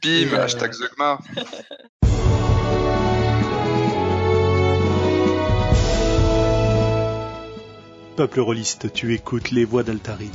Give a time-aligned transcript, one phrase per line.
[0.00, 1.18] Bim, hashtag Zogma.
[8.16, 10.30] Peuple rôliste, tu écoutes les voix d'Altaride.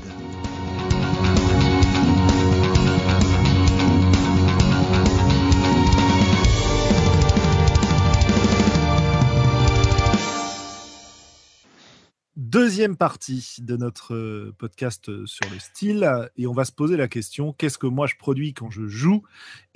[12.64, 16.96] Deuxième partie de notre euh, podcast euh, sur le style, et on va se poser
[16.96, 19.22] la question qu'est-ce que moi je produis quand je joue?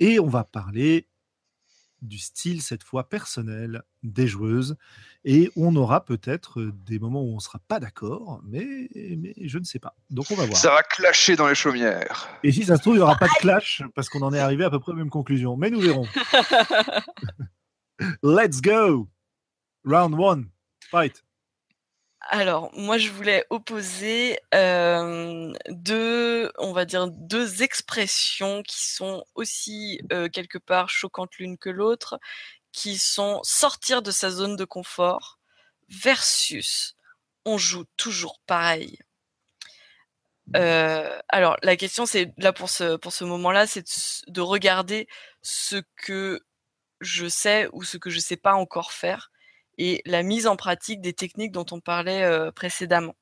[0.00, 1.06] Et on va parler
[2.00, 4.78] du style, cette fois personnel, des joueuses.
[5.26, 9.34] Et on aura peut-être euh, des moments où on ne sera pas d'accord, mais, mais
[9.36, 9.94] je ne sais pas.
[10.08, 10.56] Donc on va voir.
[10.56, 12.26] Ça va clasher dans les chaumières.
[12.42, 14.40] Et si ça se trouve, il n'y aura pas de clash, parce qu'on en est
[14.40, 15.58] arrivé à peu près aux mêmes conclusions.
[15.58, 16.06] Mais nous verrons.
[18.22, 19.10] Let's go
[19.84, 20.48] Round one.
[20.90, 21.22] Fight.
[22.30, 30.00] Alors, moi, je voulais opposer deux, on va dire, deux expressions qui sont aussi
[30.32, 32.20] quelque part choquantes l'une que l'autre,
[32.72, 35.38] qui sont sortir de sa zone de confort
[35.88, 36.96] versus
[37.46, 38.98] on joue toujours pareil.
[40.52, 43.86] Alors, la question, c'est là pour ce moment-là, c'est
[44.28, 45.08] de, regarder
[45.40, 46.44] ce que
[47.00, 49.30] je sais ou ce que je sais pas encore faire
[49.78, 53.14] et la mise en pratique des techniques dont on parlait euh, précédemment.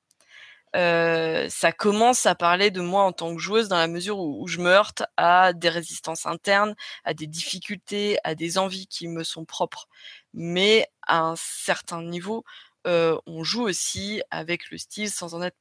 [0.74, 4.46] Euh, ça commence à parler de moi en tant que joueuse dans la mesure où,
[4.46, 9.24] je me heurte à des résistances internes, à des difficultés, à des envies qui me
[9.24, 9.88] sont propres.
[10.34, 12.44] Mais à un certain niveau,
[12.86, 15.56] euh, on joue aussi avec le style sans en être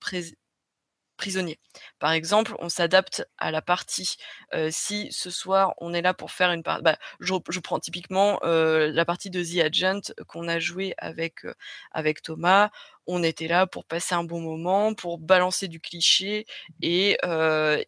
[1.15, 1.59] prisonnier.
[1.99, 4.15] Par exemple, on s'adapte à la partie.
[4.53, 8.39] Euh, si ce soir on est là pour faire une partie, bah, je, prends typiquement
[8.43, 11.53] euh, la partie de The Agent qu'on a joué avec euh,
[11.91, 12.69] avec Thomas.
[13.07, 16.45] On était là pour passer un bon moment, pour balancer du cliché
[16.81, 17.17] et,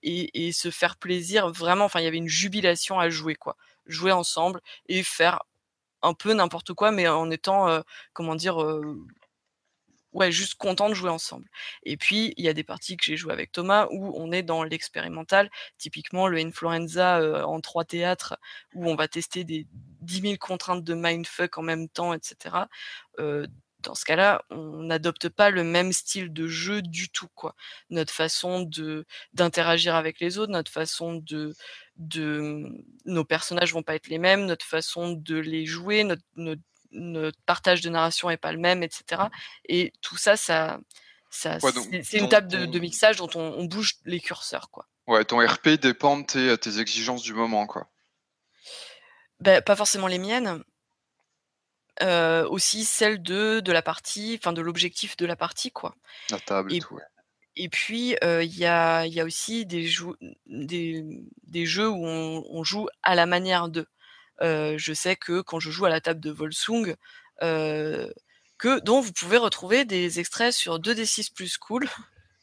[0.03, 1.50] et, et se faire plaisir.
[1.50, 5.44] Vraiment, enfin, il y avait une jubilation à jouer quoi, jouer ensemble et faire
[6.03, 7.81] un peu n'importe quoi, mais en étant,
[8.14, 8.58] comment dire,
[10.13, 11.47] ouais, juste content de jouer ensemble.
[11.84, 14.44] Et puis, il y a des parties que j'ai jouées avec Thomas où on est
[14.44, 18.38] dans l'expérimental, typiquement le Influenza euh, en trois théâtres,
[18.73, 19.68] où on va tester des
[20.01, 22.56] 10 000 contraintes de mindfuck en même temps, etc.
[23.19, 23.47] Euh,
[23.81, 27.56] dans ce cas-là, on n'adopte pas le même style de jeu du tout, quoi.
[27.89, 28.69] Notre façon
[29.34, 31.53] d'interagir avec les autres, notre façon de
[31.97, 32.63] de
[33.06, 36.22] nos personnages vont pas être les mêmes, notre façon de les jouer, notre
[36.92, 39.24] notre partage de narration est pas le même, etc.
[39.68, 40.80] Et tout ça, ça,
[41.30, 41.58] ça
[42.03, 44.88] c'est une table de, mixage dont on, bouge les curseurs, quoi.
[45.08, 47.88] Ouais, ton RP dépend de tes, exigences du moment, quoi.
[49.40, 50.64] Ben, pas forcément les miennes.
[52.03, 55.96] Euh, aussi celles de, de la partie, enfin de l'objectif de la partie, quoi.
[56.30, 57.02] La table et, tout, ouais.
[57.59, 59.90] Et puis, euh, il y, a, y, a, aussi des,
[60.46, 61.04] des,
[61.44, 63.88] des jeux où on, on, joue à la manière de
[64.42, 66.96] je sais que quand je joue à la table de Volsung,
[67.40, 71.88] que dont vous pouvez retrouver des extraits sur 2D6 plus cool.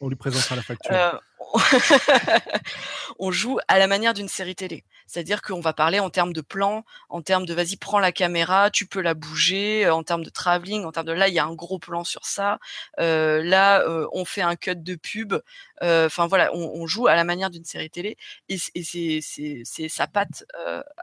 [0.00, 1.20] On lui présentera la facture.
[3.18, 4.84] on joue à la manière d'une série télé.
[5.06, 8.70] C'est-à-dire qu'on va parler en termes de plan, en termes de vas-y, prends la caméra,
[8.70, 11.44] tu peux la bouger, en termes de travelling, en termes de là, il y a
[11.44, 12.58] un gros plan sur ça.
[12.98, 15.34] Euh, là, euh, on fait un cut de pub.
[15.80, 18.16] Enfin voilà, on, joue à la manière d'une série télé
[18.48, 20.44] et, c'est sa patte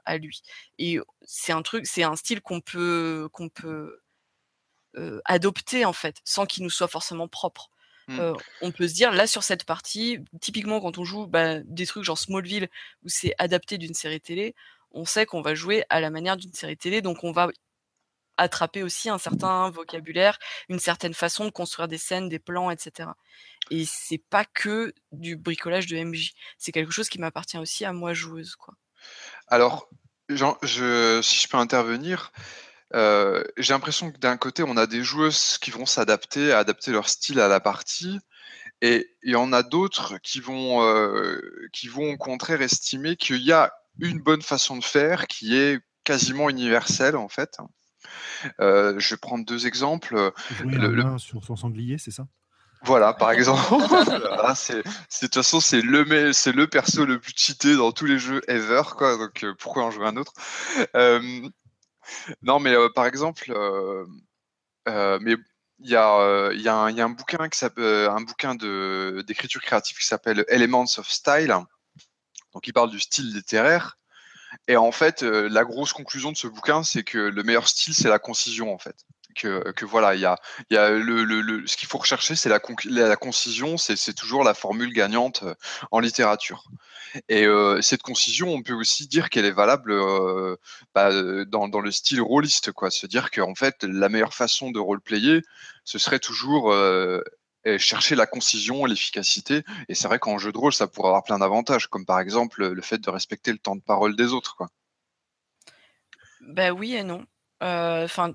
[0.06, 0.42] à lui.
[0.80, 4.02] Et c'est un truc, c'est un style qu'on peut qu'on peut
[5.26, 7.71] adopter en fait, sans qu'il nous soit forcément propre.
[8.12, 8.34] Mmh.
[8.62, 12.04] on peut se dire là sur cette partie, typiquement quand on joue bah, des trucs
[12.04, 12.70] genre Smallville
[13.04, 14.56] où c'est adapté d'une série télé,
[14.92, 17.50] on sait qu'on va jouer à la manière d'une série télé, donc on va
[18.38, 20.38] attraper aussi un certain vocabulaire,
[20.70, 23.10] une certaine façon de construire des scènes, des plans, etc.
[23.70, 27.94] Et c'est pas que du bricolage de MJ, c'est quelque chose qui m'appartient aussi à
[27.94, 28.74] moi joueuse, quoi.
[29.48, 29.90] Alors,
[30.30, 32.32] je, si je peux intervenir,
[32.94, 37.08] euh, j'ai l'impression que d'un côté, on a des joueuses qui vont s'adapter, adapter leur
[37.08, 38.20] style à la partie,
[38.82, 41.40] et il y en a d'autres qui vont, euh,
[41.72, 45.80] qui vont au contraire estimer qu'il y a une bonne façon de faire qui est
[46.04, 47.58] quasiment universelle en fait.
[48.60, 50.32] Euh, je vais prendre deux exemples.
[50.66, 51.18] le, le...
[51.20, 52.28] sur son sanglier, c'est ça?
[52.84, 53.62] Voilà, par exemple.
[54.56, 54.84] c'est, de
[55.22, 58.82] toute façon, c'est le, c'est le perso le plus cheaté dans tous les jeux ever,
[58.98, 59.18] quoi.
[59.18, 60.34] Donc, pourquoi en jouer un autre?
[62.42, 63.52] Non, mais par exemple,
[64.88, 65.36] mais
[65.84, 70.86] il y a, y, a un bouquin qui un bouquin d'écriture créative qui s'appelle Elements
[70.98, 71.56] of Style.
[72.54, 73.98] Donc, il parle du style littéraire.
[74.68, 78.10] Et en fait, la grosse conclusion de ce bouquin, c'est que le meilleur style, c'est
[78.10, 78.96] la concision, en fait.
[79.34, 80.38] Que, voilà, il y a,
[80.70, 84.54] y a le, le, ce qu'il faut rechercher, c'est la, la, concision, c'est toujours la
[84.54, 85.54] formule gagnante euh,
[85.92, 86.64] en littérature.
[87.30, 90.56] Et euh, cette concision, on peut aussi dire qu'elle est valable euh,
[90.96, 91.10] bah,
[91.46, 92.90] dans, dans, le style rôliste, quoi.
[92.90, 95.42] Se dire qu'en fait, la meilleure façon de roleplayer,
[95.84, 96.74] ce serait toujours
[97.78, 99.64] chercher la concision, l'efficacité.
[99.90, 102.66] Et c'est vrai qu'en jeu de rôle, ça pourrait avoir plein d'avantages, comme par exemple
[102.68, 104.68] le fait de respecter le temps de parole des autres, quoi.
[106.42, 107.26] Bah oui et non.
[107.62, 108.34] Enfin,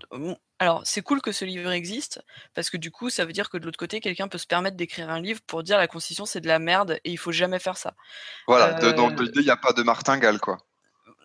[0.58, 2.23] alors, c'est cool que ce livre existe,
[2.55, 4.76] parce que du coup, ça veut dire que de l'autre côté, quelqu'un peut se permettre
[4.76, 7.58] d'écrire un livre pour dire la Constitution, c'est de la merde et il faut jamais
[7.58, 7.94] faire ça.
[8.47, 8.93] Voilà, euh...
[8.94, 10.56] dans l'idée, il n'y a pas de martingale, quoi.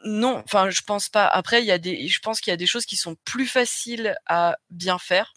[0.04, 1.28] Non, enfin, je pense pas.
[1.28, 3.48] Après, il y a des, je pense qu'il y a des choses qui sont plus
[3.48, 5.34] faciles à bien faire.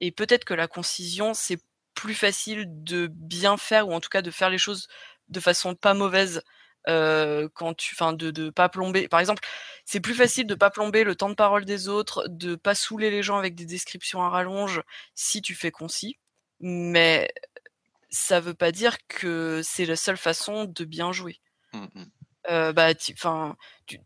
[0.00, 1.60] Et peut-être que la concision, c'est
[1.94, 4.88] plus facile de bien faire, ou en tout cas de faire les choses
[5.28, 6.42] de façon pas mauvaise
[6.88, 9.08] euh, quand tu, enfin, de, de pas plomber.
[9.08, 9.42] Par exemple,
[9.84, 13.10] c'est plus facile de pas plomber le temps de parole des autres, de pas saouler
[13.10, 14.82] les gens avec des descriptions à rallonge
[15.14, 16.18] si tu fais concis.
[16.60, 17.30] Mais
[18.10, 21.40] ça veut pas dire que c'est la seule façon de bien jouer.
[21.72, 21.86] Mmh
[22.48, 23.56] euh, bah, enfin,
[23.86, 23.98] tu,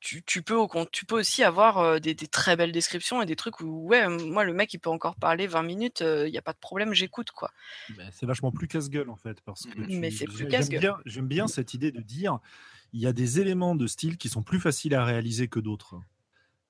[0.00, 0.56] tu, tu, peux,
[0.92, 4.44] tu peux aussi avoir des, des, très belles descriptions et des trucs où, ouais, moi,
[4.44, 7.30] le mec, il peut encore parler 20 minutes, il n'y a pas de problème, j'écoute,
[7.30, 7.50] quoi.
[8.12, 9.40] c'est vachement plus casse-gueule, en fait.
[9.40, 10.94] Parce que Mais c'est plus casse-gueule.
[11.04, 12.38] J'aime bien, cette idée de dire
[12.92, 15.96] il y a des éléments de style qui sont plus faciles à réaliser que d'autres.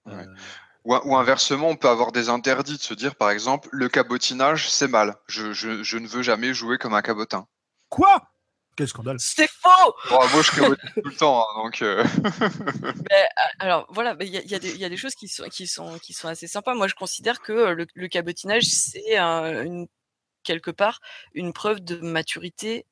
[0.06, 0.24] Ouais.
[0.84, 4.70] Ou, ou, inversement, on peut avoir des interdits de se dire, par exemple, le cabotinage,
[4.70, 5.16] c'est mal.
[5.26, 7.46] Je, je, je ne veux jamais jouer comme un cabotin.
[7.88, 8.30] Quoi?
[8.78, 9.16] Quel scandale.
[9.18, 11.82] C'est faux bon, Moi, je cabotine tout le temps, hein, donc.
[11.82, 12.04] Euh...
[13.10, 13.28] mais,
[13.58, 16.28] alors voilà, il y, y, y, a des choses qui sont, qui sont, qui sont
[16.28, 16.74] assez sympas.
[16.74, 19.88] Moi, je considère que le, le cabotinage, c'est une,
[20.44, 21.00] quelque part
[21.34, 22.86] une preuve de maturité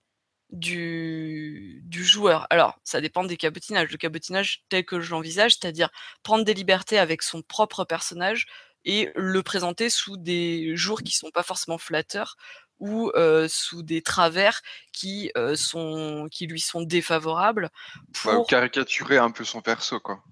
[0.50, 2.49] du, du joueur.
[2.50, 3.91] Alors, ça dépend des cabotinages.
[3.93, 5.91] Le cabotinage tel que je l'envisage, c'est-à-dire
[6.25, 8.47] prendre des libertés avec son propre personnage
[8.85, 12.37] et le présenter sous des jours qui sont pas forcément flatteurs
[12.78, 14.61] ou euh, sous des travers
[14.93, 17.70] qui euh, sont qui lui sont défavorables
[18.12, 20.23] pour ouais, caricaturer un peu son perso quoi.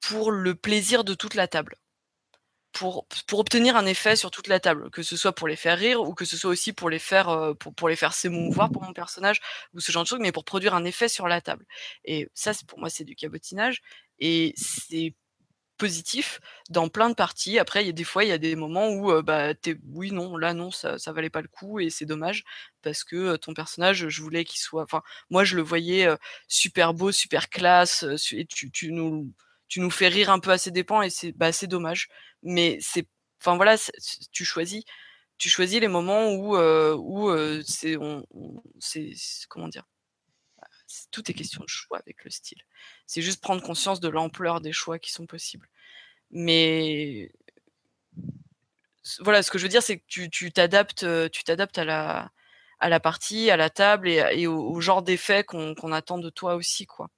[0.00, 1.76] Pour le plaisir de toute la table.
[2.72, 5.78] Pour, pour obtenir un effet sur toute la table, que ce soit pour les faire
[5.78, 8.68] rire ou que ce soit aussi pour les faire euh, pour, pour les faire s'émouvoir
[8.72, 9.40] pour mon personnage
[9.74, 11.64] ou ce genre de choses, mais pour produire un effet sur la table.
[12.04, 13.80] Et ça, pour moi, c'est du cabotinage
[14.18, 15.14] et c'est
[15.78, 16.40] positif
[16.70, 17.58] dans plein de parties.
[17.58, 20.12] Après, il y a des fois, il y a des moments où bah es, oui,
[20.12, 22.44] non, là non, ça, ça valait pas le coup et c'est dommage
[22.82, 26.08] parce que ton personnage, je voulais qu'il soit, enfin, moi je le voyais
[26.48, 29.32] super beau, super classe et tu, nous
[29.68, 32.08] tu nous fais rire un peu à ses dépens et c'est bah dommage.
[32.42, 33.06] Mais c'est,
[33.40, 33.76] enfin voilà,
[34.32, 34.84] tu choisis,
[35.38, 38.24] tu choisis les moments où où c'est on,
[38.80, 39.12] c'est
[39.48, 39.84] comment dire?
[41.10, 42.62] Tout est question de choix avec le style.
[43.06, 45.68] C'est juste prendre conscience de l'ampleur des choix qui sont possibles.
[46.30, 47.30] Mais
[49.20, 52.30] voilà, ce que je veux dire, c'est que tu t'adaptes, tu t'adaptes à la,
[52.80, 56.18] à la partie, à la table et, et au, au, genre d'effet qu'on qu attend
[56.18, 57.08] de toi aussi, quoi.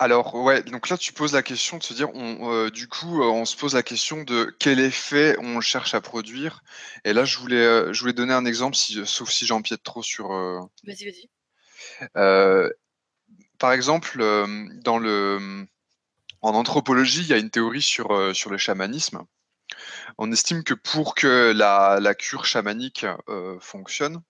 [0.00, 3.20] Alors ouais, donc là tu poses la question de se dire, on, euh, du coup,
[3.20, 6.62] euh, on se pose la question de quel effet on cherche à produire.
[7.04, 10.04] Et là, je voulais, euh, je voulais donner un exemple, si, sauf si j'empiète trop
[10.04, 10.28] sur.
[10.28, 11.28] Vas-y, vas-y.
[12.16, 12.70] Euh,
[13.58, 14.46] par exemple, euh,
[15.00, 15.66] le,
[16.42, 19.22] en anthropologie, il y a une théorie sur, euh, sur le chamanisme.
[20.16, 23.04] On estime que pour que la, cure chamanique
[23.60, 24.22] fonctionne,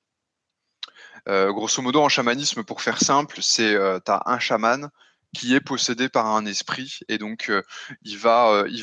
[1.27, 3.75] grosso modo, en chamanisme, pour faire simple, c'est
[4.05, 4.91] tu as un chaman
[5.35, 7.63] qui est possédé par un esprit et donc euh,
[8.03, 8.83] il va euh, il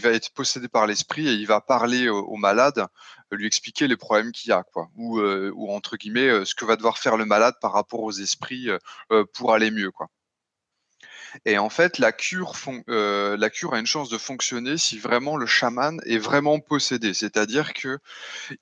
[0.00, 2.86] va être possédé par l'esprit et il va parler au, malade
[3.32, 6.64] lui expliquer les problèmes qu'il y a quoi ou euh, ou entre guillemets ce que
[6.64, 8.68] va devoir faire le malade par rapport aux esprits
[9.34, 10.08] pour aller mieux quoi
[11.44, 12.54] et en fait, la cure,
[12.88, 17.14] euh, a une chance de fonctionner si vraiment le chaman est vraiment possédé.
[17.14, 17.98] C'est-à-dire que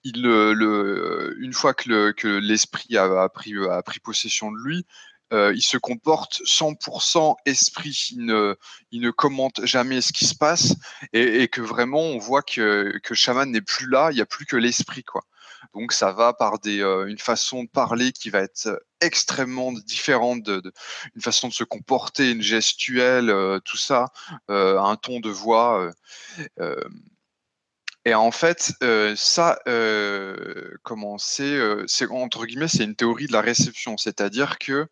[0.05, 4.87] une fois que l'esprit a pris possession de lui,
[5.33, 10.75] euh, il se comporte 100% esprit, il ne, commente jamais ce qui se passe
[11.13, 14.27] et, que vraiment on voit que, que le chaman n'est plus là, il n'y a
[14.27, 15.23] plus que l'esprit quoi.
[15.75, 20.49] Donc ça va par des, euh, une façon de parler qui va être extrêmement différente,
[20.49, 24.07] une façon de se comporter, une gestuelle, euh, tout ça,
[24.51, 25.91] euh, un ton de voix.
[28.05, 28.73] et en fait,
[29.17, 29.59] ça,
[30.83, 34.89] comment c'est, c'est entre guillemets, c'est une théorie de la réception, c'est-à-dire que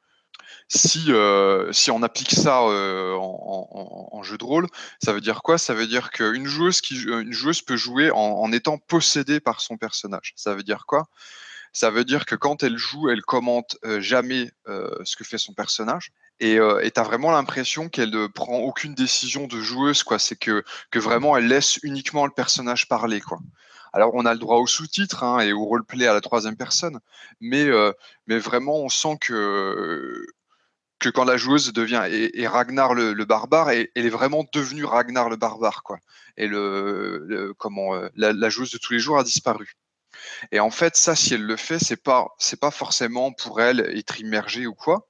[0.69, 4.67] si, euh, si on applique ça euh, en, jeu de rôle,
[5.03, 5.59] ça veut dire quoi?
[5.59, 9.77] Ça veut dire qu'une joueuse, qui, une joueuse peut jouer en, étant possédée par son
[9.77, 10.33] personnage.
[10.37, 11.09] Ça veut dire quoi?
[11.73, 15.53] Ça veut dire que quand elle joue, elle commente euh, jamais ce que fait son
[15.53, 16.11] personnage.
[16.41, 20.19] Et euh, tu as vraiment l'impression qu'elle ne prend aucune décision de joueuse, quoi.
[20.19, 23.39] C'est que, que vraiment elle laisse uniquement le personnage parler, quoi.
[23.93, 27.01] Alors on a le droit au sous-titre hein, et au roleplay à la troisième personne,
[27.41, 27.67] mais,
[28.27, 30.27] mais vraiment on sent que,
[30.99, 35.37] que quand la joueuse devient et, Ragnar le, barbare, elle est vraiment devenue Ragnar le
[35.37, 35.99] barbare, quoi.
[36.37, 36.49] Et
[37.59, 39.75] comment euh, la, joueuse de tous les jours a disparu.
[40.53, 42.29] Et en fait, ça, si elle le fait, c'est pas
[42.61, 45.09] pas forcément pour elle être immergée ou quoi.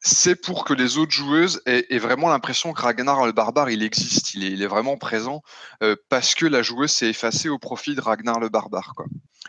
[0.00, 4.34] C'est pour que les autres joueuses aient, vraiment l'impression que Ragnar le barbare, il existe,
[4.34, 5.42] il est, il est vraiment présent,
[5.82, 9.06] euh, parce que la joueuse s'est effacée au profit de Ragnar le barbare, quoi.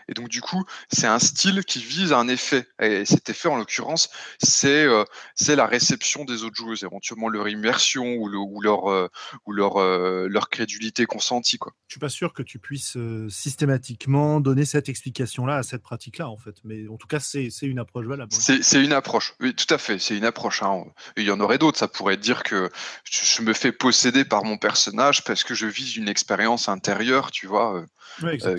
[0.07, 2.67] Et donc, du coup, c'est un style qui vise un effet.
[2.81, 4.09] Et cet effet, en l'occurrence,
[4.39, 5.03] c'est euh,
[5.47, 9.07] la réception des autres joueuses, éventuellement leur immersion ou, ou leur, euh,
[9.45, 11.57] ou leur, euh, leur crédulité consentie.
[11.57, 11.73] Quoi.
[11.87, 12.97] Je suis pas sûr que tu puisses
[13.29, 16.55] systématiquement donner cette explication-là à cette pratique-là, en fait.
[16.63, 18.31] Mais en tout cas, c'est une approche valable.
[18.31, 19.99] C'est une approche, oui, tout à fait.
[19.99, 20.61] C'est une approche.
[20.61, 20.83] Hein.
[21.17, 21.77] Il y en aurait d'autres.
[21.77, 22.69] Ça pourrait dire que
[23.09, 27.47] je me fais posséder par mon personnage parce que je vise une expérience intérieure, tu
[27.47, 27.75] vois.
[27.75, 27.85] Euh,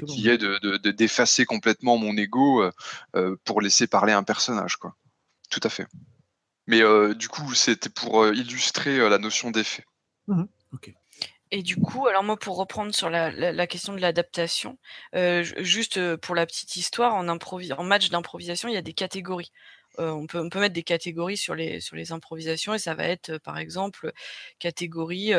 [0.07, 0.91] qui est de,
[1.47, 2.73] complètement mon ego euh,
[3.15, 4.95] euh, pour laisser parler un personnage, quoi.
[5.51, 5.87] Tout à fait.
[6.67, 6.83] Mais
[7.15, 9.85] du coup, c'était pour illustrer la notion d'effet.
[10.27, 10.47] Mmh
[11.53, 14.77] Et du coup, alors moi, pour reprendre sur la, question de l'adaptation,
[15.59, 19.53] juste pour la petite histoire, en, en match d'improvisation, il y a des catégories.
[19.99, 23.05] on, peut, on peut mettre des catégories sur les, sur les improvisations et ça va
[23.05, 24.13] être, par exemple,
[24.59, 25.31] catégorie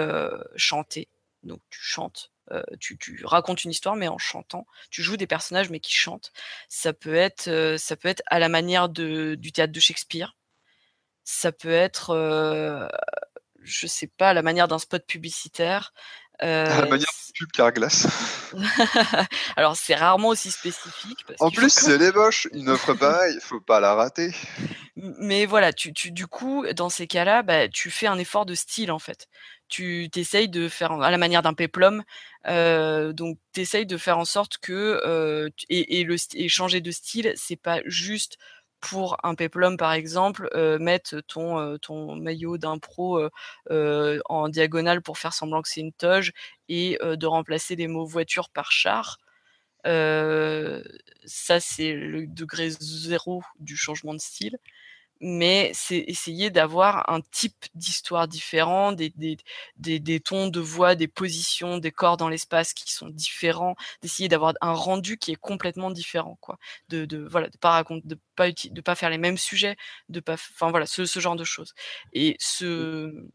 [0.56, 1.10] chanter.
[1.44, 4.68] Donc tu chantes euh, tu, racontes une histoire mais en chantant.
[4.90, 6.32] Tu joues des personnages mais qui chantent.
[6.70, 10.36] Ça peut être, euh, ça peut être à la manière de, du théâtre de Shakespeare.
[11.24, 12.88] Ça peut être, euh,
[13.62, 15.94] je sais pas, à la manière d'un spot publicitaire.
[16.40, 18.08] à la manière d'une pub Carglass.
[19.58, 21.26] Alors c'est rarement aussi spécifique.
[21.40, 24.34] en plus c'est les moches, une offre pareille, il faut pas la rater.
[24.96, 28.56] Mais voilà, tu, tu, du coup, dans ces cas-là, bah, tu fais un effort de
[28.56, 29.28] style en fait
[29.68, 32.04] tu t'essayes de faire à la manière d'un péplum.
[32.48, 37.82] Euh, donc, tu essayes de faire en sorte que et, changer de style, c'est pas
[37.86, 38.38] juste
[38.80, 43.20] pour un péplum par exemple, mettre ton, maillot d'impro
[43.70, 46.32] en diagonale pour faire semblant que c'est une toge
[46.70, 49.18] et de remplacer les mots voiture par char.
[49.84, 54.58] ça, c'est le degré zéro du changement de style
[55.22, 59.38] mais c'est essayer d'avoir un type d'histoire différent, des, des,
[59.78, 64.30] des, des, tons de voix, des positions, des corps dans l'espace qui sont différents, d'essayer
[64.30, 66.58] d'avoir un rendu qui est complètement différent, quoi.
[66.90, 69.78] De, de voilà, de pas raconter, de pas de pas faire les mêmes sujets,
[70.10, 71.74] de pas, enfin voilà, ce, ce genre de choses.
[72.14, 73.28] Et ce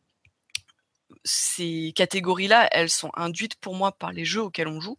[1.24, 4.98] ces catégories-là, elles sont induites pour moi par les jeux auxquels on joue.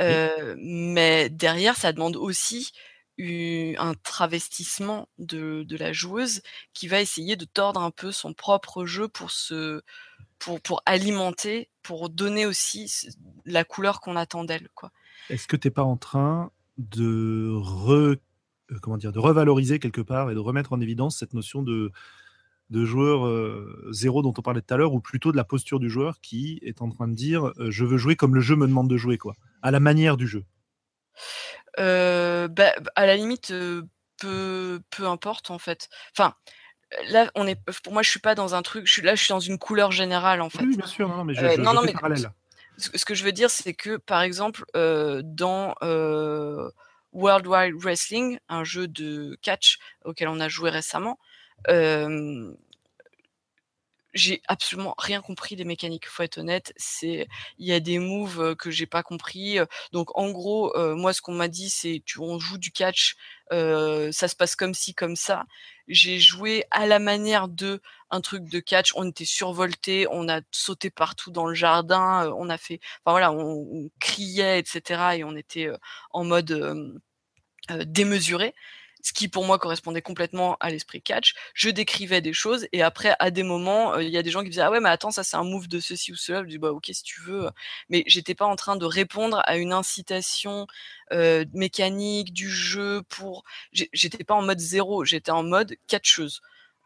[0.00, 2.72] Euh, mais derrière, ça demande aussi
[3.20, 6.40] un travestissement de, la joueuse
[6.72, 9.82] qui va essayer de tordre un peu son propre jeu pour se
[10.38, 13.08] pour, pour alimenter, pour donner aussi
[13.44, 14.68] la couleur qu'on attend d'elle.
[14.74, 14.92] Quoi.
[15.30, 18.18] Est-ce que tu n'es pas en train de re, euh,
[18.80, 21.90] comment dire, de revaloriser quelque part et de remettre en évidence cette notion de,
[22.70, 25.80] de joueur euh, zéro dont on parlait tout à l'heure, ou plutôt de la posture
[25.80, 28.56] du joueur qui est en train de dire euh, je veux jouer comme le jeu
[28.56, 30.44] me demande de jouer, quoi, à la manière du jeu?
[31.78, 33.52] Bah, à la limite,
[34.18, 35.88] peu, peu importe en fait.
[36.16, 36.34] Enfin,
[37.10, 38.86] là, on est, pour moi, je suis pas dans un truc.
[38.86, 40.64] Je suis là, je suis dans une couleur générale en fait.
[40.64, 41.08] Oui, bien sûr.
[41.08, 42.30] Non, mais je, non, non, mais parallèle.
[42.76, 45.74] Ce, que je veux dire, c'est que par exemple, dans
[47.12, 51.18] World Wide Wrestling, un jeu de catch auquel on a joué récemment,
[54.18, 56.08] j'ai absolument rien compris des mécaniques.
[56.08, 57.26] Faut être honnête, il
[57.58, 59.58] y a des moves que j'ai pas compris.
[59.92, 63.16] Donc en gros, moi ce qu'on m'a dit c'est on joue du catch,
[63.50, 65.44] ça se passe comme ci comme ça.
[65.86, 68.92] J'ai joué à la manière de un truc de catch.
[68.94, 73.32] On était survolté, on a sauté partout dans le jardin, on a fait, enfin voilà,
[73.32, 75.16] on criait etc.
[75.16, 75.70] Et on était
[76.10, 77.00] en mode
[77.70, 78.54] démesuré
[79.02, 81.34] ce qui pour moi correspondait complètement à l'esprit catch.
[81.54, 84.42] Je décrivais des choses et après, à des moments, euh, il y a des gens
[84.42, 86.42] qui disaient ah ouais mais attends ça c'est un move de ceci ou cela.
[86.42, 87.48] Je dis bah ok si tu veux,
[87.88, 90.66] mais j'étais pas en train de répondre à une incitation
[91.12, 93.44] euh, mécanique du jeu pour.
[93.72, 96.40] J'étais pas en mode zéro, j'étais en mode catcheuse.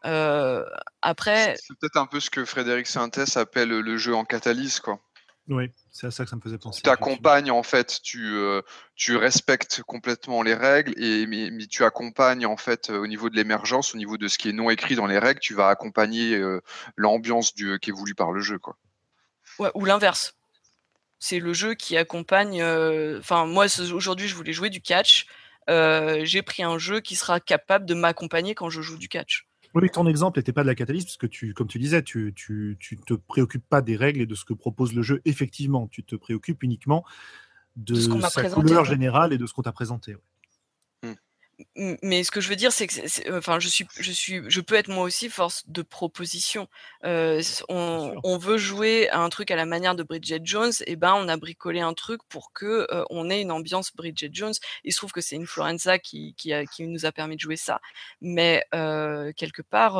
[0.05, 0.65] Euh,
[1.01, 4.99] après, c'est peut-être un peu ce que Frédéric Sintès appelle le jeu en catalyse quoi.
[5.49, 6.77] Oui, c'est à ça que ça me faisait penser.
[6.77, 8.61] Tu t'accompagnes en fait, tu, euh,
[8.95, 13.35] tu respectes complètement les règles, et, mais, tu accompagnes en fait euh, au niveau de
[13.35, 16.35] l'émergence, au niveau de ce qui est non écrit dans les règles, tu vas accompagner
[16.35, 16.61] euh,
[16.95, 18.57] l'ambiance qui est voulue par le jeu.
[18.57, 18.77] Quoi.
[19.59, 20.35] Ouais, ou l'inverse.
[21.19, 22.61] C'est le jeu qui accompagne.
[23.19, 25.25] Enfin, moi aujourd'hui, je voulais jouer du catch.
[25.67, 29.45] J'ai pris un jeu qui sera capable de m'accompagner quand je joue du catch.
[29.75, 32.33] Oui, ton exemple n'était pas de la catalyse, parce que tu, comme tu disais, tu,
[32.35, 35.21] tu, tu te préoccupes pas des règles et de ce que propose le jeu.
[35.25, 37.03] Effectivement, tu te préoccupes uniquement
[37.75, 40.15] de, sa couleur générale et de ce qu'on t'a présenté
[41.75, 44.75] mais ce que je veux dire, c'est que, enfin, je suis, je suis, je peux
[44.75, 46.67] être moi aussi force de proposition.
[47.05, 51.13] Euh, on, veut jouer à un truc à la manière de Bridget Jones, et ben
[51.15, 54.53] on a bricolé un truc pour que euh, on ait une ambiance Bridget Jones.
[54.83, 57.57] Il se trouve que c'est une Florenza qui, qui, qui, nous a permis de jouer
[57.57, 57.81] ça,
[58.21, 59.99] mais euh, quelque part.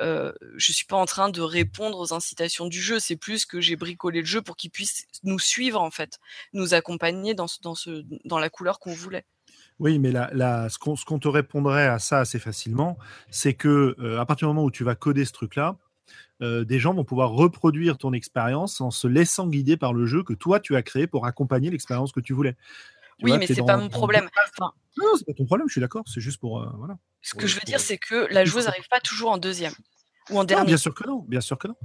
[0.00, 2.98] Euh, je suis pas en train de répondre aux incitations du jeu.
[2.98, 6.18] C'est plus que j'ai bricolé le jeu pour qu'il puisse nous suivre en fait,
[6.52, 9.24] nous accompagner dans, dans, ce, dans la couleur qu'on voulait.
[9.80, 12.96] Oui, mais la, ce qu'on te répondrait à ça assez facilement,
[13.30, 15.76] c'est que euh, à partir du moment où tu vas coder ce truc-là,
[16.42, 20.22] euh, des gens vont pouvoir reproduire ton expérience en se laissant guider par le jeu
[20.22, 22.56] que toi tu as créé pour accompagner l'expérience que tu voulais.
[23.22, 24.28] oui, mais c'est pas mon problème.
[24.96, 26.04] non, c'est pas ton problème, je suis d'accord.
[26.06, 26.96] C'est juste pour euh, voilà.
[27.22, 29.72] Ce que je veux dire, c'est que la joueuse n'arrive pas toujours en deuxième
[30.30, 30.66] ou en dernier.
[30.66, 31.76] bien sûr que non, bien sûr que non.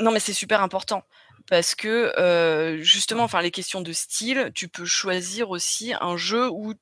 [0.00, 1.02] Non, mais c'est super important
[1.48, 6.74] parce que justement, enfin, les questions de style, tu peux choisir aussi un jeu où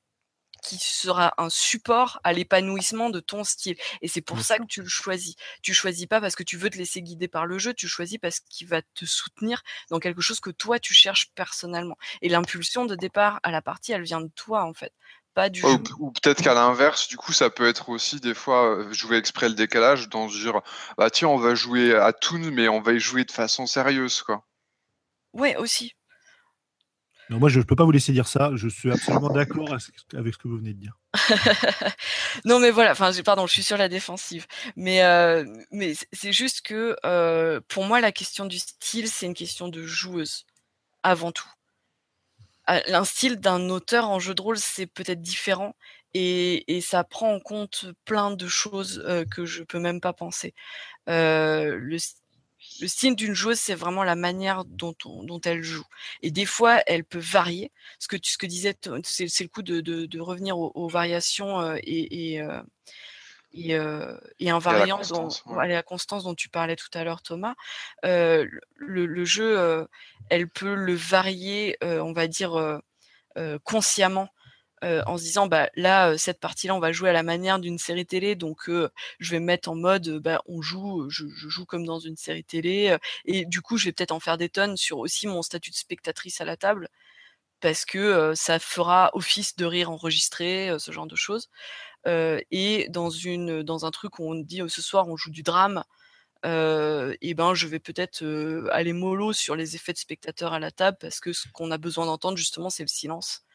[0.67, 3.77] qui sera un support à l'épanouissement de ton style.
[4.03, 5.37] Et c'est pour ça que tu le choisis.
[5.63, 8.19] Tu choisis pas parce que tu veux te laisser guider par le jeu, tu choisis
[8.19, 11.97] parce qu'il va te soutenir dans quelque chose que toi tu cherches personnellement.
[12.21, 14.93] Et l'impulsion de départ à la partie, elle vient de toi en fait.
[15.35, 15.69] Pas du jeu.
[15.99, 19.51] Ou, peut-être qu'à l'inverse, du coup, ça peut être aussi des fois euh, jouer exprès
[19.51, 20.63] le décalage dans ce dire
[20.97, 24.23] bah tiens, on va jouer à Toon, mais on va y jouer de façon sérieuse,
[24.23, 24.47] quoi.
[25.35, 25.93] Ouais, aussi.
[27.29, 28.53] Non, moi, je ne peux pas vous laisser dire ça.
[28.55, 30.99] Je suis absolument d'accord avec ce que vous venez de dire.
[32.45, 32.93] non, mais voilà.
[32.93, 34.47] Enfin, pardon, je suis sur la défensive.
[34.77, 39.35] Mais, euh, mais c'est juste que euh, pour moi, la question du style, c'est une
[39.35, 40.47] question de joueuse
[41.03, 41.49] avant tout.
[42.67, 45.77] Ah, un style d'un auteur en jeu de rôle, c'est peut-être différent
[46.15, 50.13] et, et, ça prend en compte plein de choses euh, que je peux même pas
[50.13, 50.55] penser.
[51.07, 51.99] Le,
[52.81, 55.85] le style d'une joueuse, c'est vraiment la manière dont, dont, elle joue.
[56.23, 57.73] Et des fois, elle peut varier.
[57.99, 61.77] Ce que ce que disais, c'est le coup de, de, de revenir aux, variations euh,
[61.83, 62.63] et, et, euh,
[63.53, 65.13] et, euh, et invariantes,
[65.59, 67.55] à la constance dont tu parlais tout à l'heure, Thomas.
[68.05, 69.87] Euh, le, le, jeu,
[70.29, 72.81] elle peut le varier, on va dire,
[73.65, 74.29] consciemment
[74.85, 77.59] euh, en se disant bah là euh, cette partie-là on va jouer à la manière
[77.59, 81.25] d'une série télé donc euh, je vais me mettre en mode bah on joue je,
[81.29, 84.51] joue comme dans une série télé et du coup je vais peut-être en faire des
[84.51, 86.91] tonnes sur aussi mon statut de spectatrice à la table
[87.61, 91.49] parce que ça fera office de rire enregistré ce genre de choses
[92.07, 95.85] et dans une dans un truc où on dit ce soir on joue du drame
[96.45, 98.23] et ben je vais peut-être
[98.73, 101.79] aller mollo sur les effets de spectateurs à la table parce que ce qu'on a
[101.79, 103.46] besoin d'entendre justement c'est le silence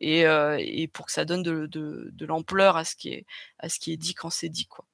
[0.00, 4.66] et, pour que ça donne de, l'ampleur à ce qui est dit quand c'est dit
[4.66, 4.86] quoi.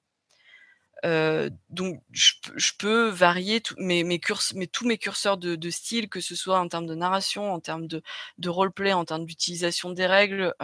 [1.71, 6.59] Donc je, peux varier tout, mes, mes, tous mes curseurs de, style, que ce soit
[6.59, 8.03] en termes de narration, en termes de,
[8.39, 10.55] de roleplay, en termes d'utilisation des règles,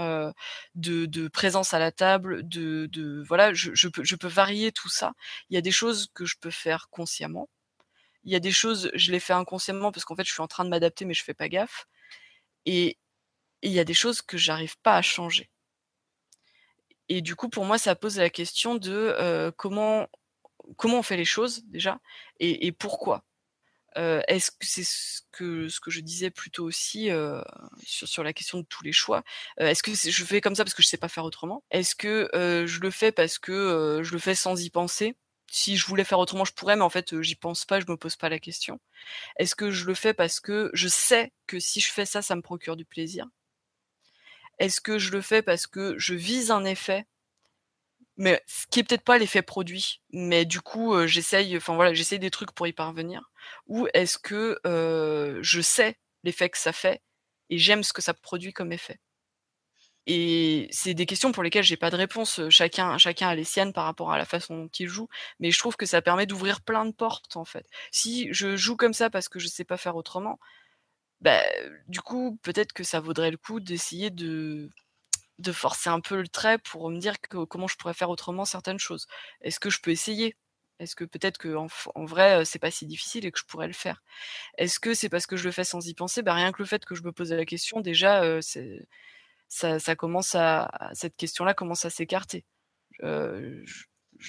[0.75, 5.13] de, présence à la table, de, voilà, je, je, peux, je peux varier tout ça.
[5.51, 7.49] Il y a des choses que je peux faire consciemment.
[8.25, 10.49] Il y a des choses, je les fais inconsciemment parce qu'en fait, je suis en
[10.49, 11.87] train de m'adapter, mais je fais pas gaffe.
[12.67, 12.99] Et,
[13.63, 15.49] il y a des choses que j'arrive pas à changer.
[17.09, 20.09] Et du coup, pour moi, ça pose la question de comment,
[20.85, 22.01] on fait les choses déjà
[22.41, 23.25] et, pourquoi.
[23.97, 27.11] Est-ce que c'est ce que, je disais plutôt aussi
[27.85, 29.23] sur, la question de tous les choix
[29.59, 31.63] Est-ce que je fais comme ça parce que je sais pas faire autrement?
[31.71, 35.17] Est-ce que je le fais parce que je le fais sans y penser?
[35.51, 37.99] Si je voulais faire autrement, je pourrais, mais en fait, j'y pense pas, je me
[37.99, 38.81] pose pas la question.
[39.37, 42.37] Est-ce que je le fais parce que je sais que si je fais ça, ça
[42.37, 43.27] me procure du plaisir?
[44.59, 47.07] Est-ce que je le fais parce que je vise un effet?
[48.19, 52.19] Mais ce qui est peut-être pas l'effet produit, mais du coup j'essaye, enfin voilà, j'essaye
[52.19, 53.31] des trucs pour y parvenir.
[53.67, 54.59] Ou est-ce que
[55.43, 57.03] je sais l'effet que ça fait
[57.51, 59.01] et j'aime ce que ça produit comme effet?
[60.09, 62.41] Et c'est des questions pour lesquelles j'ai pas de réponse.
[62.49, 65.59] Chacun, chacun a les siennes par rapport à la façon dont il joue, mais je
[65.59, 67.67] trouve que ça permet d'ouvrir plein de portes en fait.
[67.93, 70.41] Si je joue comme ça parce que je sais pas faire autrement,
[71.23, 71.43] bah,
[71.89, 74.71] du coup, peut-être que ça vaudrait le coup d'essayer de,
[75.53, 77.15] forcer un peu le trait pour me dire
[77.49, 79.07] comment je pourrais faire autrement certaines choses.
[79.41, 80.37] Est-ce que je peux essayer?
[80.81, 83.73] Est-ce que peut-être que en, vrai, c'est pas si difficile et que je pourrais le
[83.73, 84.03] faire?
[84.59, 86.23] Est-ce que c'est parce que je le fais sans y penser?
[86.23, 88.41] Bah, Rien que le fait que je me pose la question, déjà,
[89.49, 92.45] ça, commence à, cette question-là commence à s'écarter.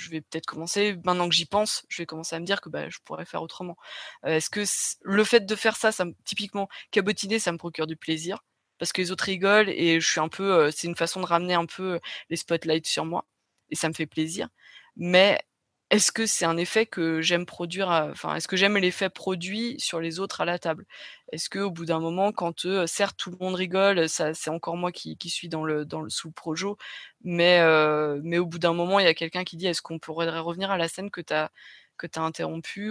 [0.10, 2.90] Vais peut-être commencer, maintenant que j'y pense, je vais commencer à me dire que bah,
[2.90, 3.78] je pourrais faire autrement.
[4.26, 4.64] Euh, est-ce que
[5.02, 8.40] le fait de faire ça, ça typiquement, cabotiner, ça me procure du plaisir?
[8.80, 11.26] Parce que les autres rigolent et je suis un peu, euh, c'est une façon de
[11.26, 13.26] ramener un peu les spotlights sur moi
[13.70, 14.50] et ça me fait plaisir.
[14.96, 15.40] Mais
[15.94, 20.00] est-ce que c'est un effet que j'aime produire, enfin, est-ce que j'aime l'effet produit sur
[20.00, 20.86] les autres à la table?
[21.32, 24.92] Est-ce que au bout d'un moment, quand certes tout le monde rigole, c'est encore moi
[24.92, 26.78] qui, suis dans le, dans le sous projo,
[27.24, 27.62] mais,
[28.40, 30.78] au bout d'un moment, il y a quelqu'un qui dit est-ce qu'on pourrait revenir à
[30.78, 31.52] la scène que tu as
[31.98, 32.08] que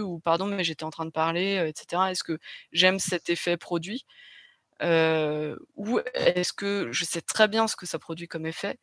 [0.01, 2.39] ou pardon mais j'étais en train de parler etc est-ce que
[2.73, 4.07] j'aime cet effet produit?
[4.81, 8.79] Ou est-ce que je sais très bien ce que ça produit comme effet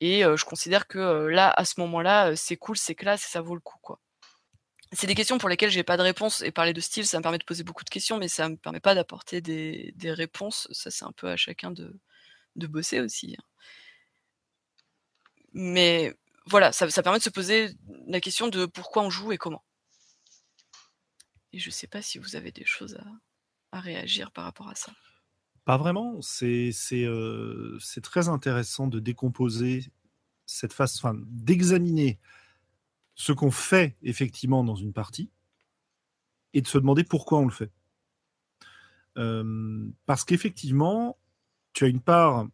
[0.00, 3.54] et je considère que là, à ce moment-là, c'est cool, c'est classe et ça vaut
[3.54, 3.78] le coup.
[4.92, 7.22] C'est des questions pour lesquelles j'ai pas de réponse et parler de style, ça me
[7.22, 10.66] permet de poser beaucoup de questions, mais ça me permet pas d'apporter des, réponses.
[10.72, 12.00] Ça, c'est un peu à chacun de,
[12.56, 13.36] bosser aussi.
[13.38, 13.44] Hein.
[15.52, 16.14] Mais
[16.46, 17.70] voilà, ça, permet de se poser
[18.06, 19.64] la question de pourquoi on joue et comment.
[21.52, 22.98] Et je sais pas si vous avez des choses
[23.72, 24.92] à réagir par rapport à ça.
[25.70, 26.20] Pas vraiment?
[26.20, 26.72] C'est
[28.02, 29.92] très intéressant de décomposer
[30.44, 32.18] cette phase, enfin, d'examiner
[33.14, 35.30] ce qu'on fait effectivement dans une partie
[36.54, 37.70] et de se demander pourquoi on le fait.
[40.06, 41.16] parce qu'effectivement,
[41.72, 42.48] tu as une part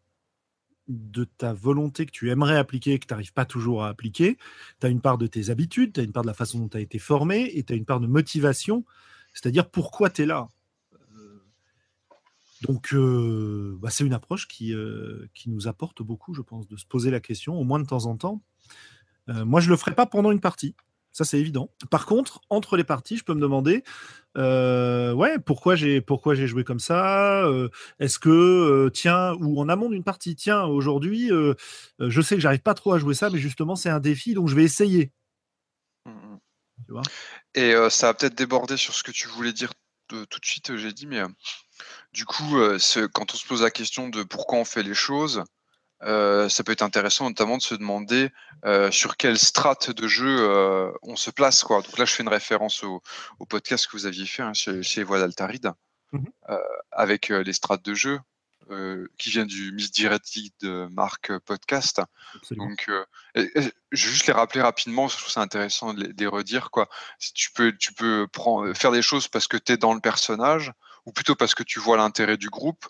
[0.88, 4.36] de ta volonté que tu aimerais appliquer, que tu n'arrives pas toujours à appliquer.
[4.78, 6.68] Tu as une part de tes habitudes, tu as une part de la façon dont
[6.68, 8.84] tu as été formé, et tu as une part de motivation,
[9.32, 10.50] c'est-à-dire pourquoi tu es là?
[12.68, 16.76] Donc, euh, bah, c'est une approche qui, euh, qui nous apporte beaucoup, je pense, de
[16.76, 18.42] se poser la question, au moins de temps en temps.
[19.28, 20.74] Euh, moi, je ne le ferai pas pendant une partie.
[21.12, 21.70] Ça, c'est évident.
[21.90, 23.84] Par contre, entre les parties, je peux me demander,
[24.36, 27.42] ouais, pourquoi j'ai pourquoi j'ai joué comme ça
[27.98, 31.30] Est-ce que tiens, ou en amont d'une partie, tiens, aujourd'hui,
[31.98, 34.48] je sais que j'arrive pas trop à jouer ça, mais justement, c'est un défi, donc
[34.48, 35.10] je vais essayer.
[36.04, 36.10] Mmh,
[36.90, 37.02] mmh.
[37.54, 39.72] Et ça a peut-être débordé sur ce que tu voulais dire
[40.08, 40.76] tout de suite.
[40.76, 41.22] J'ai dit, mais
[42.16, 42.78] du coup, euh,
[43.12, 45.44] quand on se pose la question de pourquoi on fait les choses,
[46.02, 48.30] euh, ça peut être intéressant notamment de se demander
[48.64, 50.48] euh, sur quelle strate de jeu
[51.02, 51.62] on se place.
[51.62, 51.82] Quoi.
[51.82, 53.02] Donc là, je fais une référence au,
[53.50, 55.72] podcast que vous aviez fait hein, chez, chez Voix d'Altaride,
[56.12, 56.24] mmh
[56.92, 58.18] avec les strates de jeu.
[59.18, 62.00] qui vient du de Marc Podcast.
[62.52, 62.88] Donc,
[63.34, 66.70] je vais juste les rappeler rapidement, je trouve ça intéressant de les, redire.
[66.70, 66.88] Quoi.
[67.18, 70.00] Si tu peux, tu peux prendre, faire des choses parce que tu es dans le
[70.00, 70.72] personnage,
[71.06, 72.84] ou plutôt parce que tu vois l'intérêt du groupe,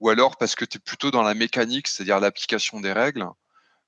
[0.00, 3.26] ou alors parce que tu es plutôt dans la mécanique, c'est-à-dire l'application des règles,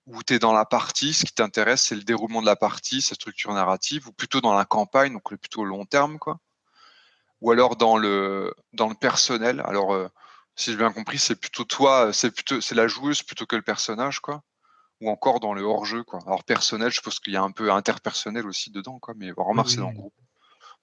[0.07, 3.03] ou tu es dans la partie, ce qui t'intéresse, c'est le déroulement de la partie,
[3.03, 6.39] sa structure narrative, ou plutôt dans la campagne, donc le plutôt long terme, quoi.
[7.43, 9.61] Ou alors dans le, dans le personnel.
[9.67, 10.09] Alors, euh,
[10.55, 13.63] si j'ai bien compris, c'est plutôt toi, c'est plutôt c'est la joueuse plutôt que le
[13.63, 14.43] personnage, quoi.
[15.03, 16.21] Ou encore dans le hors-jeu, quoi.
[16.27, 19.13] Alors personnel, je pense qu'il y a un peu interpersonnel aussi dedans, quoi.
[19.17, 20.15] Mais remarque, c'est dans le groupe.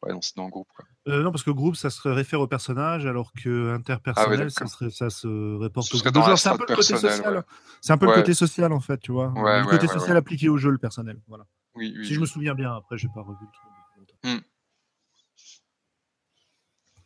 [0.03, 0.67] Ouais, non, c'est dans le groupe.
[0.75, 0.85] Quoi.
[1.07, 4.67] Euh, non, parce que groupe, ça se réfère au personnage, alors que ah interpersonnel, ça,
[4.67, 6.37] serait, ça, se reporte au groupe.
[6.37, 7.43] C'est un peu le côté social.
[7.81, 9.33] C'est un peu le côté social, en fait, tu vois.
[9.35, 11.21] le côté social appliqué au jeu, le personnel.
[11.27, 11.45] Voilà.
[11.75, 14.37] Oui, si je me souviens bien, après, j'ai pas revu le truc.
[14.37, 14.41] Hmm.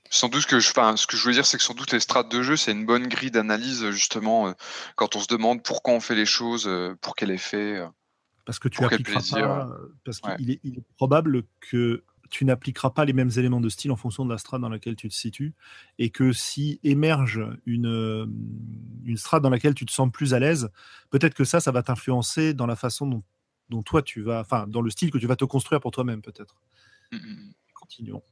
[0.10, 2.00] Sans doute que je, enfin, ce que je veux dire, c'est que sans doute les
[2.00, 4.54] strates de jeu, c'est une bonne grille d'analyse justement euh,
[4.96, 7.82] quand on se demande pourquoi on fait les choses, euh, pour quel effet.
[8.46, 9.70] parce que tu appliqueras pas,
[10.06, 13.92] parce qu'il est, il est probable que tu n'appliqueras pas les mêmes éléments de style
[13.92, 15.54] en fonction de la strate dans laquelle tu te situes,
[16.00, 18.26] et que si émerge une, euh,
[19.06, 20.70] une strate dans laquelle tu te sens plus à l'aise,
[21.10, 23.24] peut-être que ça, ça va t'influencer dans la façon
[23.70, 26.22] dont, toi tu vas, enfin, dans le style que tu vas te construire pour toi-même,
[26.22, 26.56] peut-être.
[27.12, 27.54] Mmh, mmh, mmh.
[27.74, 28.24] Continuons.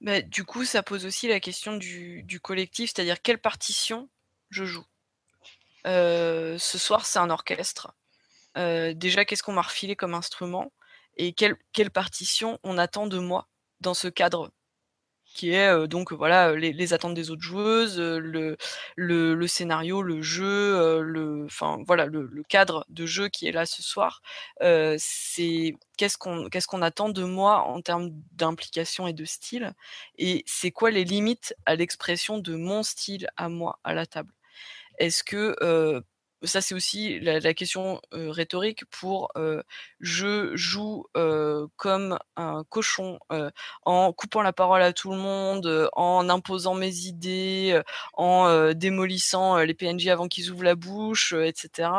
[0.00, 4.08] Bah, du coup, ça pose aussi la question du, collectif, c'est-à-dire quelle partition
[4.48, 4.84] je joue?
[5.86, 7.94] Euh, ce soir, c'est un orchestre.
[8.56, 10.72] Euh, déjà, qu'est-ce qu'on m'a refilé comme instrument?
[11.16, 11.56] Et quelle,
[11.90, 13.48] partition on attend de moi
[13.80, 14.50] dans ce cadre?
[15.32, 18.56] Qui est donc voilà les, attentes des autres joueuses, le,
[18.96, 23.80] le, scénario, le jeu, le, enfin voilà le, cadre de jeu qui est là ce
[23.80, 24.22] soir.
[24.98, 29.72] c'est qu'est-ce qu'on qu'est-ce qu'on attend de moi en termes d'implication et de style,
[30.18, 34.32] et c'est quoi les limites à l'expression de mon style à moi à la table?
[34.98, 36.02] Est-ce que
[36.42, 39.30] ça c'est aussi la, question rhétorique pour
[40.00, 41.04] je joue
[41.76, 43.18] comme un cochon
[43.84, 47.80] en coupant la parole à tout le monde, en imposant mes idées,
[48.14, 51.90] en démolissant les PNJ avant qu'ils ouvrent la bouche, etc.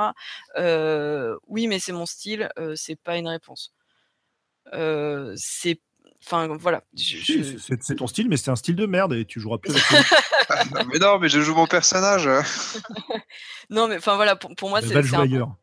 [1.47, 3.73] oui, mais c'est mon style, c'est pas une réponse.
[5.35, 5.79] c'est
[6.25, 6.83] Enfin, voilà.
[6.95, 10.07] C'est ton style, mais c'est un style de merde et tu joueras plus avec
[10.91, 12.29] Mais non, mais je joue mon personnage.
[13.69, 14.99] non, mais enfin, voilà, pour, moi, c'est.
[15.01, 15.55] Va ailleurs.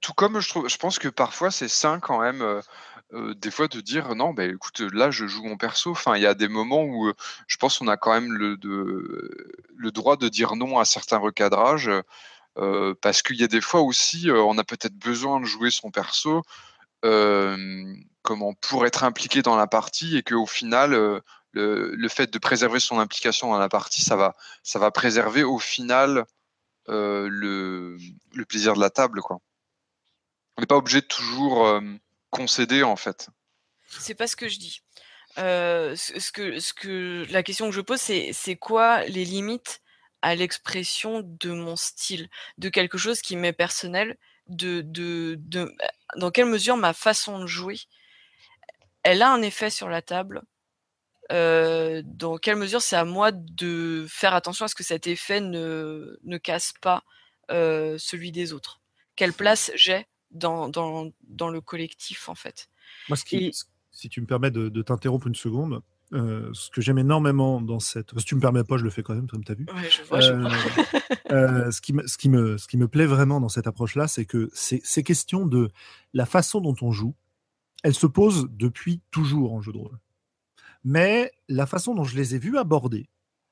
[0.00, 2.42] tout comme je trouve, je pense que parfois c'est sain quand même.
[2.42, 2.60] Euh,
[3.14, 5.90] euh, des fois de dire non, bah, écoute, là je joue mon perso.
[5.90, 7.14] Enfin, il y a des moments où euh,
[7.46, 11.18] je pense qu'on a quand même le, de, le droit de dire non à certains
[11.18, 11.90] recadrages.
[13.02, 16.42] parce qu'il y a des fois aussi, on a peut-être besoin de jouer son perso
[18.22, 22.80] comment pour être impliqué dans la partie et qu'au final, le, le, fait de préserver
[22.80, 26.24] son implication dans la partie, ça va, ça va préserver au final
[26.88, 27.98] le,
[28.32, 29.20] le, plaisir de la table.
[29.20, 29.38] Quoi.
[30.56, 31.80] On n'est pas obligé de toujours
[32.30, 33.28] concéder en fait.
[33.88, 34.80] C'est pas ce que je dis.
[35.36, 39.82] ce, que, ce que la question que je pose, c'est c'est quoi les limites
[40.22, 45.74] à l'expression de mon style, de quelque chose qui m'est personnel, de, de, de,
[46.16, 47.80] dans quelle mesure ma façon de jouer,
[49.02, 50.42] elle a un effet sur la table,
[51.30, 55.40] euh, dans quelle mesure c'est à moi de faire attention à ce que cet effet
[55.40, 57.04] ne, ne casse pas
[57.50, 58.80] euh, celui des autres?
[59.16, 62.68] Quelle place j'ai dans, dans, dans, le collectif, en fait?
[63.08, 63.52] Moi, ce qui,
[63.90, 67.80] si tu me permets de, de t'interrompre une seconde, euh, ce que j'aime énormément dans
[67.80, 68.18] cette.
[68.18, 69.66] Si tu me permets pas, je le fais quand même, comme tu as vu.
[69.74, 70.50] Ouais, je vois, je vois.
[71.72, 74.26] Ce, qui me, ce, qui me, ce qui me plaît vraiment dans cette approche-là, c'est
[74.26, 75.70] que ces questions de
[76.12, 77.14] la façon dont on joue,
[77.82, 79.98] elles se posent depuis toujours en jeu de rôle.
[80.84, 83.08] Mais la façon dont je les ai vues aborder,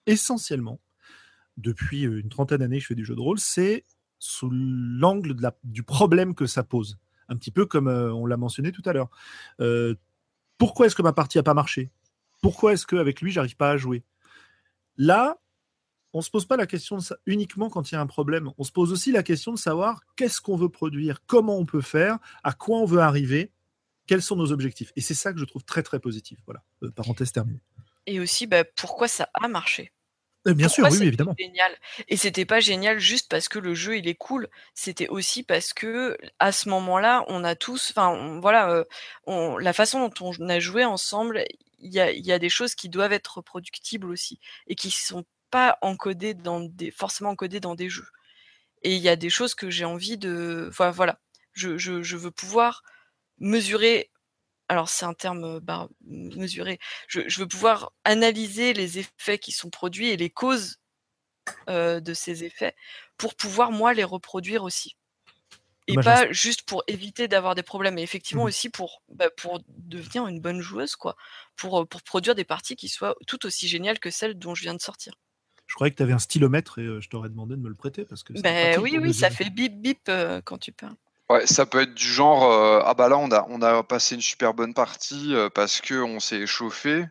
[0.07, 0.81] essentiellement,
[1.57, 3.85] depuis une trentaine d'années je fais du jeu de rôle, c'est
[4.19, 6.99] sous l'angle du problème que ça pose.
[7.29, 9.11] Un petit peu comme euh, on l'a mentionné tout à l'heure.
[9.61, 9.95] Euh,
[10.59, 11.91] pourquoi est-ce que ma partie n'a pas marché?
[12.43, 14.05] Pourquoi est-ce qu'avec lui, j'arrive pas à jouer?
[14.97, 15.41] Là,
[16.13, 18.51] on se pose pas la question uniquement quand il y a un problème.
[18.59, 21.81] On se pose aussi la question de savoir qu'est-ce qu'on veut produire, comment on peut
[21.81, 23.53] faire, à quoi on veut arriver,
[24.11, 24.91] quels sont nos objectifs?
[24.97, 26.41] Et c'est ça que je trouve très très positif.
[26.45, 27.61] Voilà, euh, parenthèse terminée.
[28.07, 29.93] Et aussi, bah, pourquoi ça a marché?
[30.49, 31.37] Euh, Bien sûr, oui, évidemment.
[31.39, 31.73] Génial?
[32.09, 34.49] Et c'était pas génial juste parce que le jeu il est cool.
[34.75, 38.85] C'était aussi parce que à ce moment-là, on a tous, enfin, voilà, euh,
[39.29, 41.45] on, la façon dont on a joué ensemble,
[41.79, 45.25] il y a, y a, des choses qui doivent être reproductibles aussi et qui sont
[45.53, 48.09] pas encodé dans des, forcément encodé dans des jeux.
[48.83, 50.67] Et il y a des choses que j'ai envie de.
[50.69, 51.21] Enfin, voilà.
[51.53, 52.83] Je, je, je, veux pouvoir
[53.41, 54.11] mesurer.
[54.69, 56.79] Alors, c'est un terme bah, mesurer.
[57.09, 60.79] Je, je, veux pouvoir analyser les effets qui sont produits et les causes
[61.69, 62.75] euh, de ces effets
[63.17, 64.97] pour pouvoir, moi, les reproduire aussi.
[65.87, 69.61] Et pas juste pour éviter d'avoir des problèmes, mais effectivement mmh aussi pour, bah, pour
[69.67, 71.17] devenir une bonne joueuse, quoi.
[71.57, 74.75] Pour, pour produire des parties qui soient tout aussi géniales que celles dont je viens
[74.75, 75.15] de sortir.
[75.67, 77.75] Je croyais que tu avais un stylomètre et euh, je t'aurais demandé de me le
[77.75, 78.33] prêter parce que.
[78.41, 80.97] Ben oui, oui, ça fait bip bip euh, quand tu parles.
[81.31, 84.17] Ouais, ça peut être du genre euh, ah bah là on a on a passé
[84.17, 87.07] une super bonne partie parce que on s'est échauffé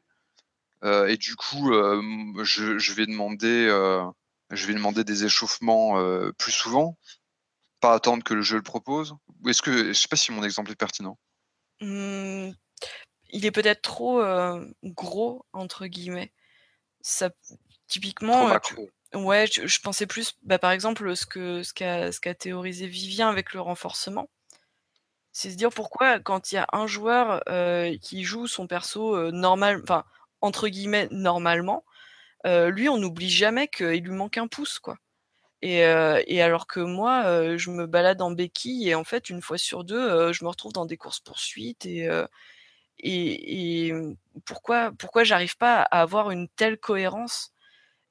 [0.84, 1.72] et du coup
[2.44, 3.68] je, je, vais demander
[4.52, 5.96] je vais demander des échauffements
[6.38, 6.98] plus souvent,
[7.80, 9.16] pas attendre que le jeu le propose.
[9.48, 11.18] Est-ce que je sais pas si mon exemple est pertinent.
[11.82, 12.52] Mmh,
[13.30, 14.22] il est peut-être trop
[14.84, 16.34] gros entre guillemets.
[17.02, 17.30] Ça
[17.90, 18.60] Typiquement, euh,
[19.14, 23.62] ouais, je, pensais plus, bah, par exemple, ce qu'a ce qu'a théorisé Vivien avec le
[23.62, 24.30] renforcement.
[25.32, 29.16] C'est se dire pourquoi quand il y a un joueur euh, qui joue son perso
[29.16, 30.04] euh, normal, enfin
[30.42, 31.84] entre guillemets normalement,
[32.46, 34.98] lui on n'oublie jamais qu'il lui manque un pouce quoi.
[35.62, 35.84] Et,
[36.42, 40.34] alors que moi, je me balade en béquille et en fait une fois sur deux,
[40.34, 42.08] je me retrouve dans des courses poursuites et
[43.00, 43.94] et, et
[44.46, 47.54] pourquoi pourquoi j'arrive pas à avoir une telle cohérence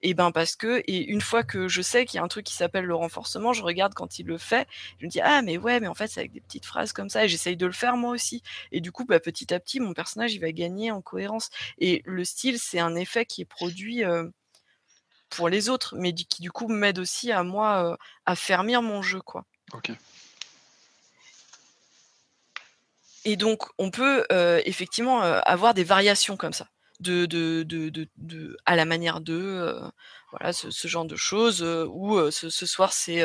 [0.02, 2.46] et ben parce que et une fois que je sais qu'il y a un truc
[2.46, 4.68] qui s'appelle le renforcement, je regarde quand il le fait,
[5.00, 7.08] je me dis ah mais ouais mais en fait c'est avec des petites phrases comme
[7.08, 9.80] ça et j'essaye de le faire moi aussi et du coup bah, petit à petit
[9.80, 13.44] mon personnage il va gagner en cohérence et le style c'est un effet qui est
[13.44, 14.28] produit euh,
[15.30, 19.02] pour les autres mais qui du coup m'aide aussi à moi euh, à fermir mon
[19.02, 19.44] jeu quoi.
[19.72, 19.90] Ok.
[23.24, 26.68] Et donc on peut euh, effectivement avoir des variations comme ça
[28.66, 29.88] à la manière de euh,
[30.30, 33.24] voilà ce, genre de choses euh, où euh, ce, soir c'est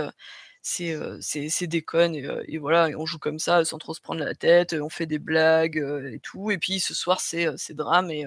[0.61, 4.73] c'est c'est déconne et, voilà on joue comme ça sans trop se prendre la tête
[4.73, 5.77] on fait des blagues
[6.13, 8.25] et tout et puis ce soir c'est c'est drame et,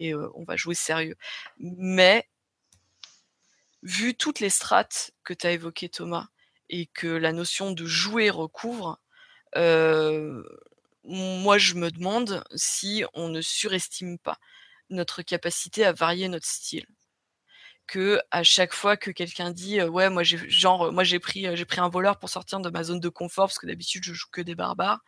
[0.00, 1.16] et on va jouer sérieux.
[1.58, 2.28] Mais
[3.82, 6.26] vu toutes les strates que tu as évoquées Thomas
[6.70, 8.98] et que la notion de jouer recouvre
[11.04, 14.38] moi je me demande si on ne surestime pas
[14.90, 16.86] notre capacité à varier notre style.
[17.86, 20.38] Que à chaque fois que quelqu'un dit ouais moi j'ai
[20.92, 23.58] moi j'ai pris j'ai pris un voleur pour sortir de ma zone de confort parce
[23.60, 25.04] que d'habitude je joue que des barbares.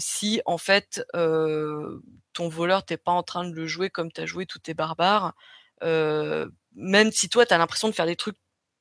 [0.00, 4.26] si en fait ton voleur t'es pas en train de le jouer comme tu as
[4.26, 5.34] joué tous tes barbares,
[5.82, 8.38] même si toi tu as l'impression de faire des trucs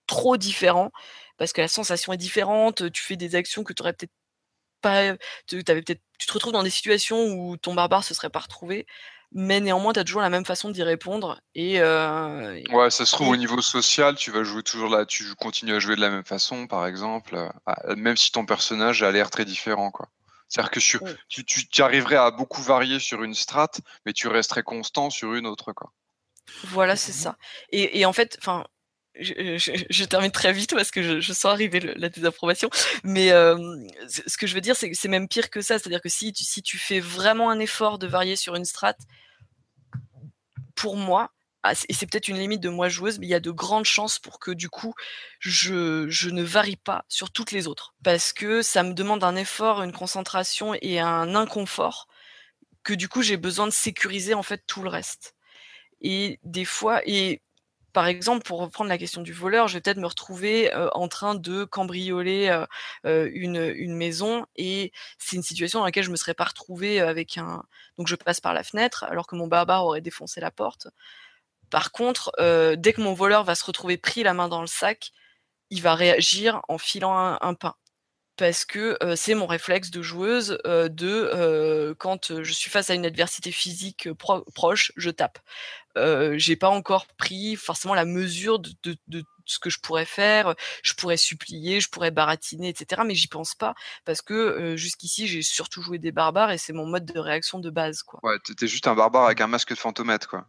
[0.08, 0.92] trop différents
[1.38, 4.12] parce que la sensation est différente, tu fais des actions que tu aurais peut-être
[4.82, 8.40] pas, avais peut-être, tu te retrouves dans des situations où ton barbare se serait pas
[8.40, 8.86] retrouvé
[9.34, 11.42] mais néanmoins, tu as toujours la même façon d'y répondre.
[11.56, 15.34] Et, euh, ouais, ça se trouve au niveau social, tu vas jouer toujours là, tu
[15.36, 19.12] continues à jouer de la même façon, par exemple, euh, même si ton personnage a
[19.12, 20.08] l'air très différent, quoi.
[20.48, 20.80] C'est-à-dire que
[21.30, 23.72] tu, tu, arriverais à beaucoup varier sur une strat,
[24.06, 25.92] mais tu resterais constant sur une autre, quoi.
[26.66, 27.38] Voilà, c'est ça.
[27.72, 28.66] Et, et en fait, enfin,
[29.20, 32.70] je, termine très vite parce que je, sens arriver la désapprobation.
[33.04, 33.58] Mais euh,
[34.08, 35.80] ce que je veux dire, c'est que c'est même pire que ça.
[35.80, 38.96] C'est-à-dire que si tu, si tu fais vraiment un effort de varier sur une strat,
[40.76, 41.32] pour moi,
[41.64, 43.86] ah, et c'est peut-être une limite de moi joueuse, mais il y a de grandes
[43.86, 44.94] chances pour que du coup,
[45.40, 47.94] je, je ne varie pas sur toutes les autres.
[48.04, 52.08] Parce que ça me demande un effort, une concentration et un inconfort
[52.84, 55.36] que du coup, j'ai besoin de sécuriser en fait tout le reste.
[56.02, 57.42] Et des fois, et
[57.94, 61.36] par exemple, pour reprendre la question du voleur, je vais peut-être me retrouver en train
[61.36, 62.66] de cambrioler
[63.04, 67.64] une, maison et c'est une situation dans laquelle je me serais pas retrouvée avec un.
[67.98, 70.88] Donc je passe par la fenêtre alors que mon barbare aurait défoncé la porte.
[71.70, 72.32] Par contre,
[72.78, 75.12] dès que mon voleur va se retrouver pris la main dans le sac,
[75.70, 77.76] il va réagir en filant un pain
[78.38, 83.52] parce que c'est mon réflexe de joueuse de quand je suis face à une adversité
[83.52, 84.10] physique
[84.56, 85.40] proche, je tape.
[85.96, 88.74] J'ai pas encore pris forcément la mesure de,
[89.46, 90.56] ce que je pourrais faire.
[90.84, 93.04] Je pourrais supplier, je pourrais baratiner, etc.
[93.06, 96.86] Mais j'y pense pas parce que jusqu'ici j'ai surtout joué des barbares et c'est mon
[96.86, 98.04] mode de réaction de base.
[98.04, 98.20] Quoi.
[98.24, 100.48] Ouais, t'étais juste un barbare avec un masque de fantomètre, quoi.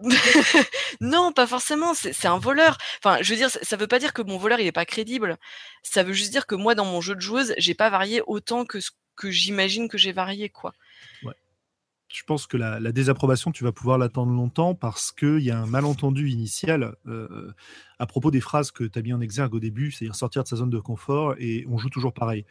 [1.00, 1.94] non, pas forcément.
[1.94, 2.78] C'est un voleur.
[3.02, 5.38] Enfin, je veux dire, ça, veut pas dire que mon voleur il pas crédible.
[5.82, 8.64] Ça veut juste dire que moi, dans mon jeu de joueuse, j'ai pas varié autant
[8.64, 10.72] que ce que j'imagine que j'ai varié, quoi.
[11.22, 11.34] Ouais.
[12.08, 15.66] Je pense que la, désapprobation, tu vas pouvoir l'attendre longtemps parce qu'il y a un
[15.66, 17.52] malentendu initial euh,
[17.98, 20.48] à propos des phrases que tu as mis en exergue au début, c'est-à-dire sortir de
[20.48, 22.44] sa zone de confort et on joue toujours pareil.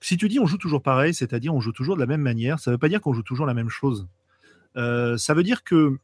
[0.00, 2.60] Si tu dis on joue toujours pareil, c'est-à-dire on joue toujours de la même manière,
[2.60, 4.06] ça veut pas dire qu'on joue toujours la même chose.
[4.76, 5.98] Euh, ça veut dire que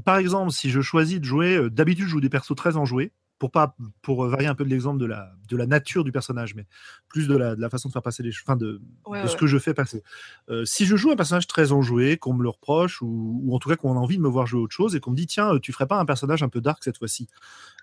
[0.00, 3.12] par exemple, si je choisis de jouer, euh, d'habitude, je joue des persos très enjoués,
[3.42, 6.54] pour, pas, pour varier un peu de l'exemple de la, de la nature du personnage,
[6.54, 6.64] mais
[7.08, 8.80] plus de la, de la façon de faire passer les choses, enfin de,
[9.26, 10.04] ce que je fais passer.
[10.48, 13.68] Euh, si je joue un personnage très enjoué, qu'on me le reproche, ou, en tout
[13.68, 15.58] cas qu'on a envie de me voir jouer autre chose, et qu'on me dit, tiens,
[15.58, 17.26] tu ferais pas un personnage un peu dark cette fois-ci,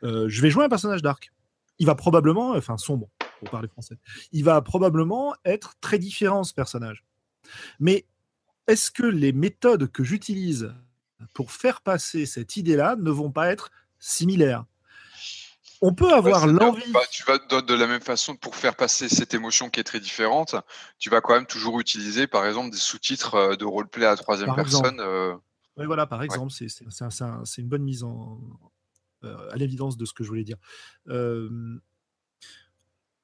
[0.03, 1.33] euh, je vais jouer un personnage dark.
[1.77, 3.97] Il va probablement, enfin sombre, pour parler français,
[4.31, 7.03] il va probablement être très différent ce personnage.
[7.81, 8.05] Mais
[8.67, 10.73] est-ce que les méthodes que j'utilise
[11.33, 14.65] pour faire passer cette idée-là ne vont pas être similaires.
[15.81, 16.91] On peut avoir l'envie.
[16.91, 20.01] Bah, tu vas de, la même façon pour faire passer cette émotion qui est très
[20.01, 20.55] différente.
[20.97, 24.17] Tu vas quand même toujours utiliser, par exemple, des sous-titres euh, de roleplay à la
[24.17, 24.99] troisième personne.
[24.99, 25.35] Euh.
[25.77, 28.41] Oui, voilà, par exemple, c'est une bonne mise en,
[29.23, 30.57] euh, à l'évidence de ce que je voulais dire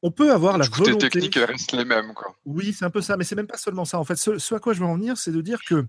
[0.06, 0.92] on peut avoir la volonté.
[0.92, 2.14] Les techniques restent les mêmes.
[2.14, 2.36] Quoi.
[2.46, 4.00] Oui, c'est un peu ça, mais c'est même pas seulement ça.
[4.00, 5.84] En fait, ce, à quoi je veux en venir, c'est de dire que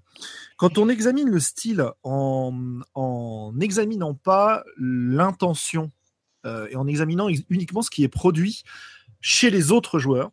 [0.56, 5.92] quand on examine le style en n'examinant pas l'intention
[6.46, 8.62] euh, et en examinant uniquement ce qui est produit
[9.20, 10.30] chez les autres joueurs,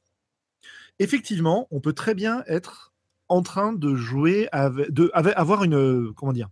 [0.99, 2.93] effectivement, on peut très bien être
[3.27, 6.47] en train de jouer avec, de, avoir une comment dire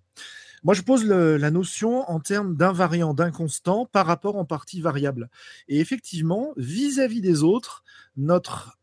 [0.64, 5.30] moi, je pose la notion en termes d'invariant, d'inconstant par rapport en partie variable.
[5.68, 7.84] Et effectivement, vis-à-vis des autres,
[8.16, 8.78] notre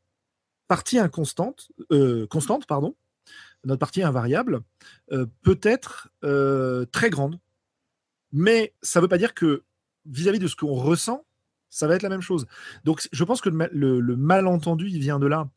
[0.66, 2.96] partie inconstante, euh, constante, pardon,
[3.64, 4.60] notre partie invariable,
[5.12, 7.38] euh, peut être euh, très grande.
[8.32, 9.62] Mais ça ne veut pas dire que
[10.04, 11.24] vis-à-vis de ce qu'on ressent,
[11.70, 12.46] ça va être la même chose.
[12.84, 15.48] Donc, je pense que le, malentendu, il vient de là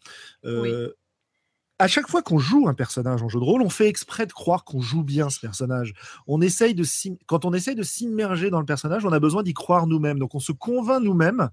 [1.82, 4.32] à chaque fois qu'on joue un personnage en jeu de rôle, on fait exprès de
[4.32, 5.96] croire qu'on joue bien ce personnage.
[6.28, 6.84] On essaye de
[7.26, 10.20] quand on essaye de s'immerger dans le personnage, on a besoin d'y croire nous-mêmes.
[10.20, 11.50] Donc on se convainc nous-mêmes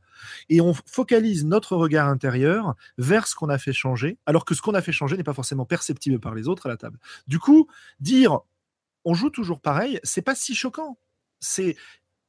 [0.50, 4.60] et on focalise notre regard intérieur vers ce qu'on a fait changer, alors que ce
[4.60, 6.98] qu'on a fait changer n'est pas forcément perceptible par les autres à la table.
[7.26, 7.66] Du coup,
[7.98, 8.40] dire
[9.06, 10.98] on joue toujours pareil, c'est pas si choquant.
[11.40, 11.74] C'est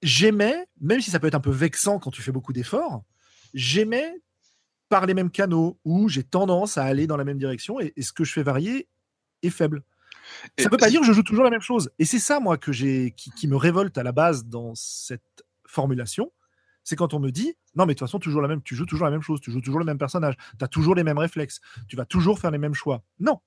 [0.03, 3.03] j'aimais, même si ça peut être un peu vexant quand tu fais beaucoup d'efforts,
[3.53, 4.21] j'aimais
[4.89, 8.11] par les mêmes canaux où j'ai tendance à aller dans la même direction et, ce
[8.11, 8.89] que je fais varier
[9.43, 9.83] est faible.
[10.57, 11.91] ça ne veut pas dire que je joue toujours la même chose.
[11.99, 16.31] Et c'est ça, moi, que j'ai, qui, me révolte à la base dans cette formulation.
[16.83, 18.87] C'est quand on me dit non, mais de toute façon, toujours la même, tu joues
[18.87, 21.19] toujours la même chose, tu joues toujours le même personnage, tu as toujours les mêmes
[21.19, 23.03] réflexes, tu vas toujours faire les mêmes choix.
[23.19, 23.39] Non,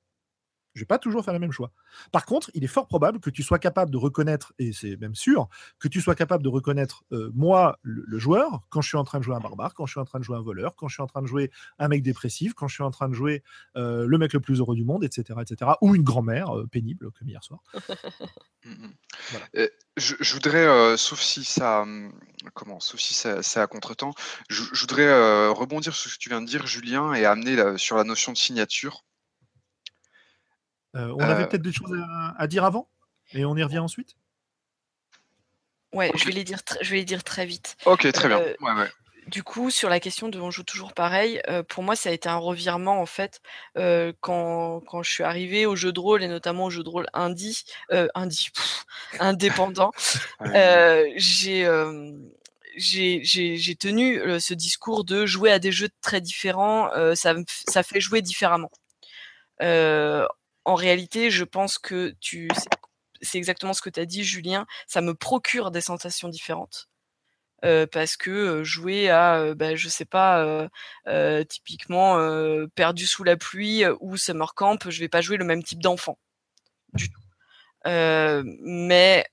[0.75, 1.71] je vais pas toujours faire le même choix.
[2.13, 5.15] Par contre, il est fort probable que tu sois capable de reconnaître, et c'est même
[5.15, 9.05] sûr, que tu sois capable de reconnaître euh, moi, le, joueur, quand je suis en
[9.05, 10.89] train de jouer un barbare, quand je suis en train de jouer un voleur, quand
[10.89, 13.15] je suis en train de jouer un mec dépressif, quand je suis en train de
[13.15, 13.43] jouer
[13.77, 17.11] euh, le mec le plus heureux du monde, etc., etc., ou une grand-mère euh, pénible
[17.13, 17.63] comme hier soir.
[19.99, 22.13] Je, voudrais, sauf si ça, hum,
[22.55, 24.15] comment, sauf si c'est à contretemps,
[24.49, 27.97] je, je voudrais rebondir sur ce que tu viens de dire, Julien, et amener sur
[27.97, 29.05] la notion de signature.
[30.95, 31.97] Euh, on avait euh, peut-être des choses
[32.37, 32.89] à, dire avant
[33.33, 34.17] Et on y revient ensuite?
[35.93, 37.77] Ouais, je, vais les dire je vais les dire très vite.
[37.85, 38.39] Ok, très bien.
[38.39, 38.91] Ouais, ouais
[39.27, 42.13] du coup, sur la question de on joue toujours pareil, euh, pour moi, ça a
[42.13, 43.41] été un revirement en fait
[43.79, 46.89] euh, quand, quand, je suis arrivée au jeu de rôle et notamment au jeu de
[46.89, 48.51] rôle indie, euh, indie
[49.21, 49.93] indépendant.
[51.17, 51.69] j'ai
[52.77, 57.35] j'ai tenu ce discours de jouer à des jeux très différents, ça,
[57.69, 58.71] ça fait jouer différemment.
[60.65, 62.49] En réalité, je pense que tu
[63.21, 64.67] c'est exactement ce que tu as dit, Julien.
[64.89, 66.89] Ça me procure des sensations différentes.
[67.65, 70.69] Euh, parce que jouer à, bah, je sais pas,
[71.49, 72.17] typiquement
[72.75, 76.19] perdu sous la pluie ou summer camp, je vais pas jouer le même type d'enfant
[76.95, 77.21] du tout.
[77.85, 79.27] mais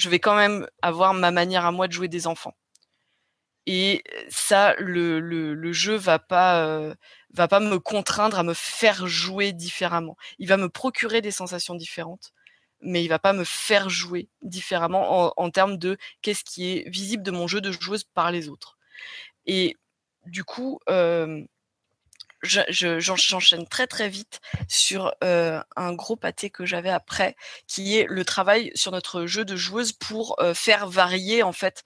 [0.00, 2.54] je vais quand même avoir ma manière à moi de jouer des enfants.
[3.72, 6.92] Et ça, le, jeu va pas,
[7.32, 10.16] va pas me contraindre à me faire jouer différemment.
[10.40, 12.32] Il va me procurer des sensations différentes
[12.82, 17.22] mais il va pas me faire jouer différemment en, termes de qu'est-ce qui est visible
[17.22, 18.78] de mon jeu de joueuse par les autres.
[19.46, 19.76] Et
[20.26, 21.44] du coup, euh,
[22.42, 27.36] j'enchaîne très très vite sur euh, un gros pâté que j'avais après,
[27.66, 31.84] qui est le travail sur notre jeu de joueuse pour euh, faire varier en fait,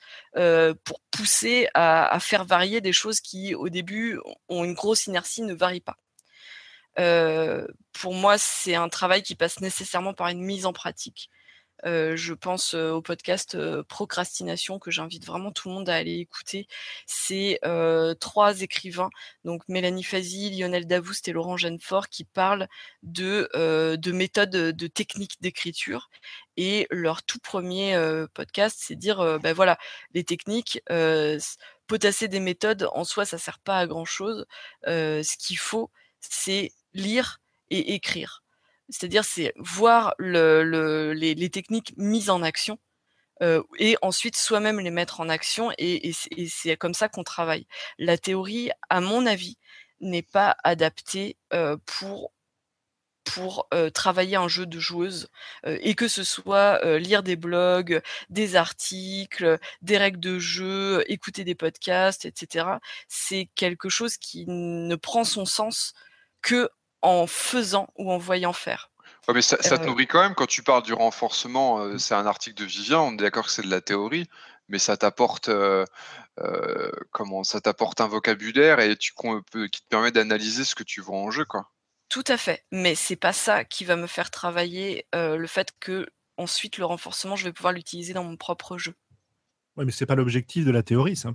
[0.84, 5.54] pour pousser à, faire varier des choses qui au début ont une grosse inertie, ne
[5.54, 5.96] varient pas
[7.92, 11.30] pour moi, c'est un travail qui passe nécessairement par une mise en pratique.
[11.84, 16.66] Je pense au podcast Procrastination que j'invite vraiment tout le monde à aller écouter.
[17.06, 17.60] C'est
[18.20, 19.10] trois écrivains,
[19.44, 22.68] donc Mélanie Fazi, Lionel Davoust et Laurent Genefort, qui parlent
[23.02, 23.48] de,
[23.96, 26.10] de méthodes, de techniques d'écriture.
[26.56, 27.96] Et leur tout premier
[28.34, 29.78] podcast, c'est dire, ben voilà,
[30.14, 30.80] les techniques,
[31.86, 34.46] potasser des méthodes en soi, ça sert pas à grand chose.
[34.86, 38.43] ce qu'il faut, c'est lire et écrire.
[38.94, 42.78] C'est-à-dire, c'est voir le, les, techniques mises en action
[43.42, 45.72] euh, et ensuite soi-même les mettre en action.
[45.78, 46.12] Et,
[46.48, 47.66] c'est comme ça qu'on travaille.
[47.98, 49.58] La théorie, à mon avis,
[50.00, 52.32] n'est pas adaptée euh, pour
[53.24, 55.28] pour euh, travailler un jeu de joueuse
[55.64, 61.54] et que ce soit lire des blogs, des articles, des règles de jeu, écouter des
[61.56, 62.66] podcasts, etc.
[63.08, 65.94] C'est quelque chose qui ne prend son sens
[66.42, 66.70] que
[67.04, 68.90] en faisant ou en voyant faire.
[69.32, 71.80] mais ça, te euh, nourrit quand même quand tu parles du renforcement.
[71.80, 74.26] Euh, c'est un article de Vivien, on est d'accord que c'est de la théorie,
[74.68, 75.84] mais ça t'apporte euh,
[77.10, 81.18] comment Ça t'apporte un vocabulaire et tu, qui te permet d'analyser ce que tu vois
[81.18, 81.70] en jeu, quoi.
[82.08, 86.06] Tout à fait, mais c'est pas ça qui va me faire travailler le fait que
[86.36, 88.94] ensuite le renforcement, je vais pouvoir l'utiliser dans mon propre jeu.
[89.76, 91.34] Oui, mais c'est pas l'objectif de la théorie, ça.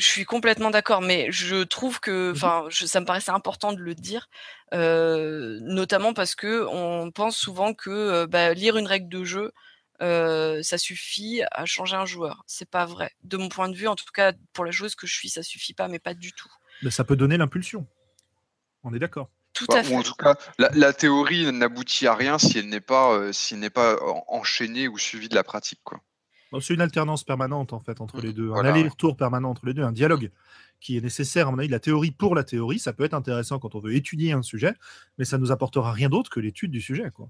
[0.00, 3.80] Je suis complètement d'accord, mais je trouve que, mmh enfin, ça me paraissait important de
[3.80, 4.30] le dire,
[4.72, 9.52] euh, notamment parce que on pense souvent que euh, bah, lire une règle de jeu,
[10.00, 12.44] euh, ça suffit à changer un joueur.
[12.46, 13.12] C'est pas vrai.
[13.24, 15.42] De mon point de vue, en tout cas, pour la joueuse que je suis, ça
[15.42, 16.50] suffit pas, mais pas du tout.
[16.82, 17.86] Mais ça peut donner l'impulsion.
[18.84, 19.28] On est d'accord.
[19.52, 19.94] Tout à fait.
[19.94, 23.98] en tout cas, la, théorie n'aboutit à rien si elle n'est pas, si n'est pas
[24.28, 26.00] enchaînée ou suivie de la pratique, quoi.
[26.60, 29.84] C'est une alternance permanente en fait entre les deux, un aller-retour permanent entre les deux,
[29.84, 30.30] un dialogue
[30.80, 31.68] qui est nécessaire à mon avis.
[31.68, 34.74] La théorie pour la théorie, ça peut être intéressant quand on veut étudier un sujet,
[35.18, 37.28] mais ça nous apportera rien d'autre que l'étude du sujet, quoi.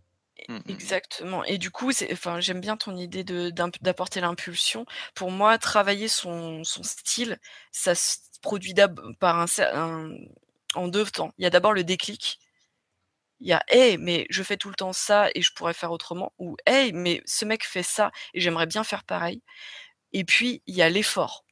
[0.48, 0.58] Mmh.
[0.68, 1.44] Exactement.
[1.44, 4.86] Et du coup, enfin, j'aime bien ton idée d'apporter l'impulsion.
[5.14, 7.38] Pour moi, travailler son, style,
[7.72, 8.74] ça se produit
[9.18, 10.10] par un,
[10.74, 11.32] en deux temps.
[11.38, 12.38] Il y a d'abord le déclic,
[13.40, 15.92] il y a hey mais je fais tout le temps ça et je pourrais faire
[15.92, 19.42] autrement ou hey mais ce mec fait ça et j'aimerais bien faire pareil
[20.12, 21.44] et puis il y a l'effort.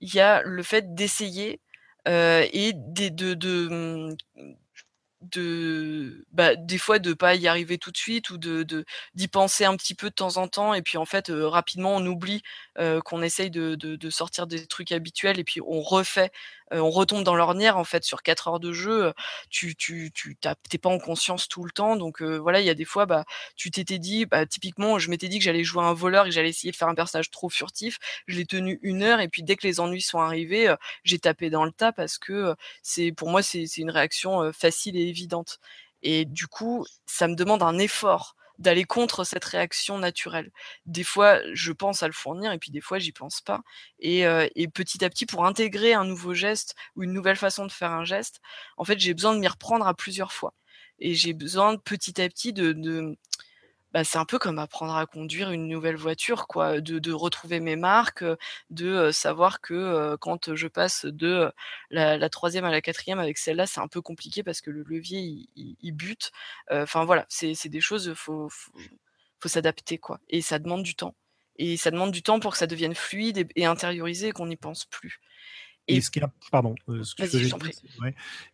[0.00, 1.60] Il y a le fait d'essayer
[2.06, 4.16] et de, de, de,
[5.20, 8.64] de bah, des fois de pas y arriver tout de suite ou de
[9.14, 12.06] d'y penser un petit peu de temps en temps et puis en fait rapidement on
[12.06, 12.42] oublie
[13.04, 16.30] qu'on essaye de, sortir des trucs habituels et puis on refait
[16.70, 19.12] on retombe dans l'ornière en fait sur 4 heures de jeu
[19.50, 21.96] tu tu tu t'es pas en conscience tout le temps.
[21.96, 23.24] Donc voilà il y a des fois bah
[23.56, 26.34] tu t'étais dit bah, typiquement je m'étais dit que j'allais jouer un voleur et que
[26.34, 27.98] j'allais essayer de faire un personnage trop furtif.
[28.26, 31.50] Je l'ai tenu une heure et puis dès que les ennuis sont arrivés j'ai tapé
[31.50, 35.58] dans le tas parce que c'est pour moi c'est une réaction facile et évidente.
[36.02, 40.50] Et du coup, ça me demande un effort d'aller contre cette réaction naturelle.
[40.86, 43.60] Des fois, je pense à le fournir et puis des fois, j'y pense pas.
[43.98, 44.24] Et,
[44.74, 48.04] petit à petit, pour intégrer un nouveau geste ou une nouvelle façon de faire un
[48.04, 48.40] geste,
[48.76, 50.54] en fait, j'ai besoin de m'y reprendre à plusieurs fois.
[50.98, 53.16] Et j'ai besoin petit à petit de,
[53.92, 57.76] bah, c'est un peu comme apprendre à conduire une nouvelle voiture, quoi, de, retrouver mes
[57.76, 58.24] marques,
[58.70, 61.52] de savoir que quand je passe de
[61.90, 65.46] la, troisième à la quatrième avec celle-là, c'est un peu compliqué parce que le levier
[65.56, 66.32] il, bute.
[66.70, 68.48] Enfin voilà, c'est des choses, faut,
[69.40, 71.14] faut s'adapter quoi, et ça demande du temps.
[71.56, 74.46] Et ça demande du temps pour que ça devienne fluide et, et intériorisé et qu'on
[74.46, 75.20] n'y pense plus.
[75.88, 77.14] Et, ce qui est, pardon, ce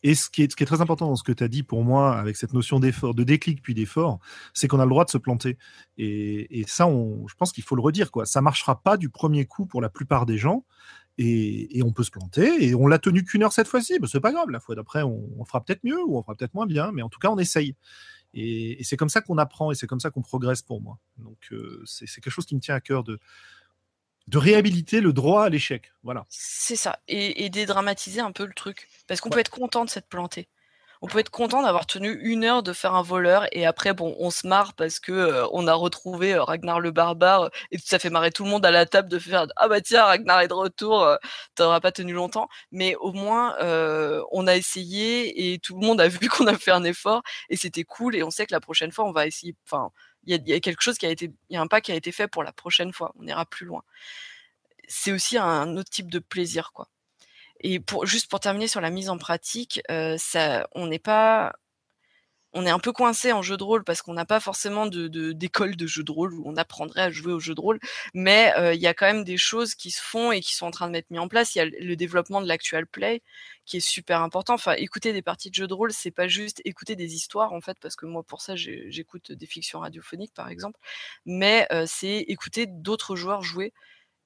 [0.03, 1.63] Et ce qui, est, ce qui est très important dans ce que tu as dit
[1.63, 4.19] pour moi, avec cette notion d'effort, de déclic puis d'effort,
[4.55, 5.59] c'est qu'on a le droit de se planter.
[5.99, 8.11] Et, et ça, on, je pense qu'il faut le redire.
[8.11, 8.25] Quoi.
[8.25, 10.65] Ça marchera pas du premier coup pour la plupart des gens.
[11.21, 12.65] Et, et on peut se planter.
[12.65, 13.99] Et on l'a tenu qu'une heure cette fois-ci.
[13.99, 14.51] Ben, c'est pas grave.
[14.51, 16.93] La fois d'après, on, on, fera peut-être mieux ou on fera peut-être moins bien.
[16.93, 17.75] Mais en tout cas, on essaye.
[18.35, 20.99] Et, et c'est comme ça qu'on apprend et c'est comme ça qu'on progresse pour moi.
[21.19, 23.19] Donc, euh, c'est quelque chose qui me tient à cœur de,
[24.29, 25.93] de réhabiliter le droit à l'échec.
[26.03, 26.27] Voilà.
[26.29, 27.01] C'est ça.
[27.09, 28.89] Et, et, dédramatiser un peu le truc.
[29.07, 29.37] Parce qu'on ouais.
[29.37, 30.49] peut être content de s'être planté.
[31.01, 34.17] On peut être content d'avoir tenu une heure de faire un voleur et après, bon,
[34.19, 38.01] on se marre parce que euh, on a retrouvé euh, Ragnar le barbare et ça
[38.01, 40.49] fait marrer tout le monde à la table de faire ah bah tiens Ragnar est
[40.49, 41.17] de retour, euh,
[41.55, 46.01] t'auras pas tenu longtemps, mais au moins euh, on a essayé et tout le monde
[46.01, 48.61] a vu qu'on a fait un effort et c'était cool et on sait que la
[48.61, 49.55] prochaine fois on va essayer.
[49.67, 49.91] Enfin,
[50.29, 52.43] il y, a, quelque chose qui a été, un pas qui a été fait pour
[52.43, 53.13] la prochaine fois.
[53.19, 53.83] On ira plus loin.
[54.87, 56.89] C'est aussi un autre type de plaisir, quoi.
[57.61, 61.55] Et pour, juste pour terminer sur la mise en pratique, euh, ça, on n'est pas,
[62.53, 65.77] on est un peu coincé en jeu de rôle parce qu'on n'a pas forcément d'école
[65.77, 67.79] de jeu de rôle où on apprendrait à jouer au jeu de rôle,
[68.15, 70.67] mais euh, il y a quand même des choses qui se font et qui sont
[70.67, 71.55] en train de mettre en place.
[71.55, 73.23] Il y a le développement de l'actual play
[73.67, 74.55] qui est super important.
[74.55, 77.61] Enfin, écouter des parties de jeu de rôle, c'est pas juste écouter des histoires en
[77.61, 80.81] fait, parce que moi pour ça j'écoute des fictions radiophoniques par exemple,
[81.27, 83.73] mais euh, c'est écouter d'autres joueurs jouer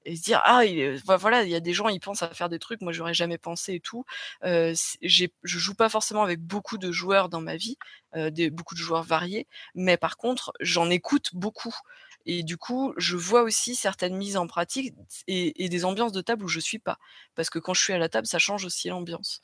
[0.05, 2.49] et se dire ah il, voilà il y a des gens ils pensent à faire
[2.49, 4.05] des trucs moi j'aurais jamais pensé et tout
[4.43, 7.77] euh, je joue pas forcément avec beaucoup de joueurs dans ma vie
[8.51, 11.75] beaucoup de joueurs variés mais par contre j'en écoute beaucoup
[12.25, 14.93] et du coup je vois aussi certaines mises en pratique
[15.27, 16.99] et, des ambiances de table où je suis pas
[17.35, 19.41] parce que quand je suis à la table ça change aussi l'ambiance.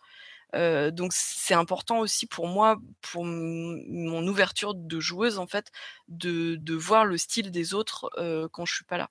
[0.53, 5.71] Donc c'est important aussi pour moi, pour mon ouverture de joueuse en fait,
[6.07, 8.09] de, voir le style des autres
[8.51, 9.09] quand je suis pas là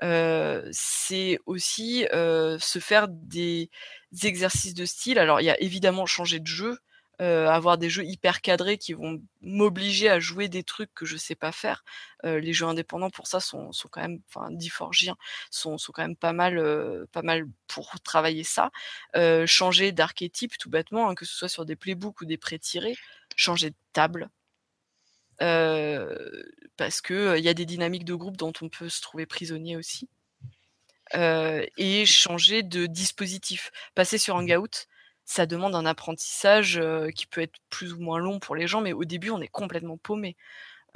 [0.00, 3.70] c'est aussi se faire des
[4.22, 5.18] exercices de style.
[5.18, 6.78] Alors il y a évidemment changer de jeu,
[7.18, 11.34] avoir des jeux hyper cadrés qui vont m'obliger à jouer des trucs que je sais
[11.34, 11.84] pas faire.
[12.24, 15.16] les jeux indépendants pour ça sont, quand même, enfin Diforgiens
[15.50, 18.70] sont, sont quand même pas mal, pas mal pour travailler ça.
[19.46, 22.96] changer d'archétype tout bêtement, hein, que ce soit sur des playbooks ou des pré-tirés.
[23.36, 24.30] Changer de table,
[25.38, 29.76] parce que il y a des dynamiques de groupe dont on peut se trouver prisonnier
[29.76, 30.08] aussi.
[31.14, 33.70] Et changer de dispositif.
[33.94, 34.86] Passer sur mmh Hangout,
[35.24, 36.80] ça demande un apprentissage
[37.14, 39.48] qui peut être plus ou moins long pour les gens, mais au début, on est
[39.48, 40.36] complètement paumé.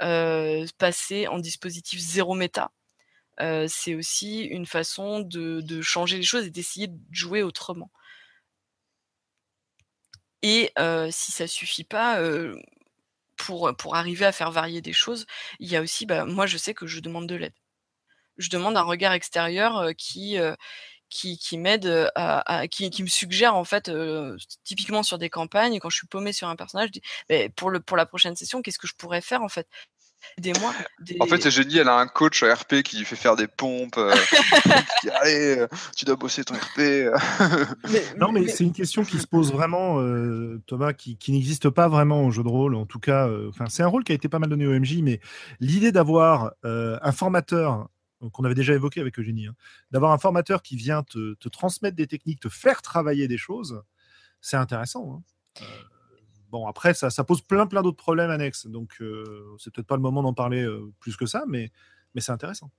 [0.01, 2.71] Euh, passer en dispositif zéro méta,
[3.41, 7.91] euh, c'est aussi une façon de, de, changer les choses et d'essayer de jouer autrement.
[10.41, 12.19] Et euh, si ça suffit pas,
[13.45, 15.25] pour, pour arriver à faire varier des choses,
[15.59, 17.53] il y a aussi, bah, moi je sais que je demande de l'aide.
[18.37, 20.37] Je demande un regard extérieur qui,
[21.09, 22.11] qui, qui m'aide
[22.71, 23.91] qui, me suggère en fait
[24.63, 27.79] typiquement sur des campagnes quand je suis paumé sur un personnage je dis pour le
[27.79, 29.67] pour la prochaine session qu'est-ce que je pourrais faire en fait?
[30.37, 30.73] Des mois.
[30.99, 31.17] Des...
[31.19, 33.97] En fait, c'est génial, elle a un coach RP qui lui fait faire des pompes.
[33.97, 34.13] Euh,
[35.01, 36.77] qui dit, Allez, euh, tu dois bosser ton RP.
[37.91, 38.47] mais, non, mais, mais...
[38.47, 42.31] c'est une question qui se pose vraiment, euh, Thomas, qui, qui n'existe pas vraiment en
[42.31, 42.75] jeu de rôle.
[42.75, 45.01] En tout cas, enfin, c'est un rôle qui a été pas mal donné au MJ,
[45.01, 45.19] mais
[45.59, 47.89] l'idée d'avoir un formateur
[48.31, 49.55] qu'on avait déjà évoqué avec Eugénie, hein,
[49.91, 53.83] d'avoir un formateur qui vient te, te, transmettre des techniques, te faire travailler des choses,
[54.39, 55.21] c'est intéressant.
[55.59, 55.65] Hein.
[56.53, 58.67] Bon, après, ça, ça, pose plein, plein d'autres problèmes annexes.
[58.67, 61.71] Donc, euh, c'est peut-être pas le moment d'en parler euh, plus que ça, mais,
[62.13, 62.69] mais c'est intéressant.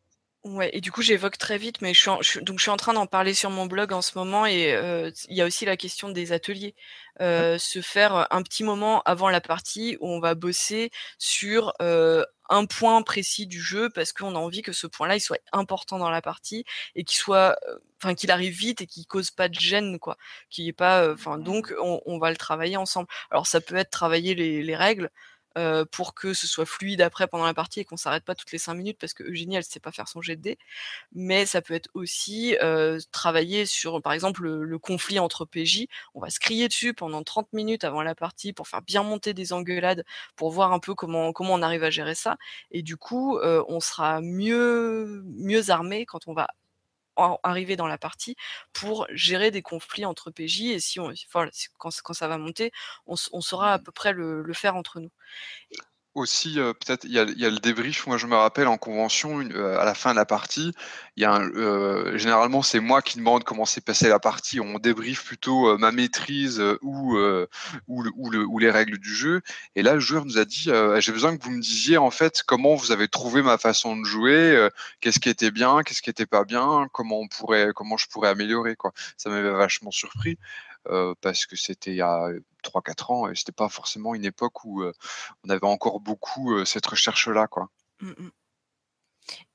[0.45, 2.71] Ouais, et du coup, j'évoque très vite, mais je suis, en, je, donc je suis
[2.71, 5.45] en train d'en parler sur mon blog en ce moment, et euh, il y a
[5.45, 6.77] aussi la question des ateliers.
[7.21, 12.25] Euh, se faire un petit moment avant la partie où on va bosser sur euh,
[12.49, 15.99] un point précis du jeu parce qu'on a envie que ce point-là il soit important
[15.99, 16.65] dans la partie
[16.95, 17.59] et qu'il soit,
[18.03, 20.17] enfin qu'il arrive vite et qu'il cause pas de gêne quoi,
[20.59, 23.09] est pas, enfin donc on, on, va le travailler ensemble.
[23.31, 25.11] Alors ça peut être travailler les, les règles
[25.59, 28.53] euh, pour que ce soit fluide après pendant la partie et qu'on s'arrête pas toutes
[28.53, 30.57] les cinq minutes parce que Eugénie elle sait pas faire son jet de.
[31.13, 35.87] Mais ça peut être aussi euh, travailler sur par exemple le, le, conflit entre PJ.
[36.15, 39.35] On va se crier dessus pendant 30 minutes avant la partie pour faire bien monter
[39.35, 40.05] des engueulades,
[40.37, 42.37] pour voir un peu comment comment on arrive à gérer ça.
[42.71, 46.49] Et du coup, euh, on sera mieux mieux armé quand on va
[47.43, 48.37] arriver dans la partie
[48.73, 51.49] pour gérer des conflits entre PJ et si on enfin,
[51.79, 52.73] quand, quand ça va monter
[53.07, 55.11] on, on saura à peu près le, le faire entre nous
[56.15, 58.07] aussi, euh, peut-être, il y, a le débrief.
[58.07, 60.73] Moi, je me rappelle en convention, euh, à la fin de la partie,
[61.17, 64.61] il y a euh, généralement, c'est moi qui demande comment s'est passée la partie.
[64.61, 67.19] On débrief plutôt ma maîtrise ou,
[67.89, 69.43] ou, ou, les règles du jeu.
[69.77, 72.43] Et là, le joueur nous a dit J'ai besoin que vous me disiez, en fait,
[72.47, 74.69] comment vous avez trouvé ma façon de jouer,
[75.01, 78.29] qu'est-ce qui était bien, qu'est-ce qui était pas bien, comment, on pourrait, comment je pourrais
[78.29, 78.77] améliorer.
[78.77, 78.93] Quoi.
[79.17, 80.39] Ça m'avait vachement surpris.
[81.21, 82.29] Parce que c'était il y a
[82.63, 84.85] 3-4 ans et c'était pas forcément une époque où
[85.45, 87.47] on avait encore beaucoup cette recherche-là.
[87.47, 87.71] quoi.
[88.01, 88.29] Mmh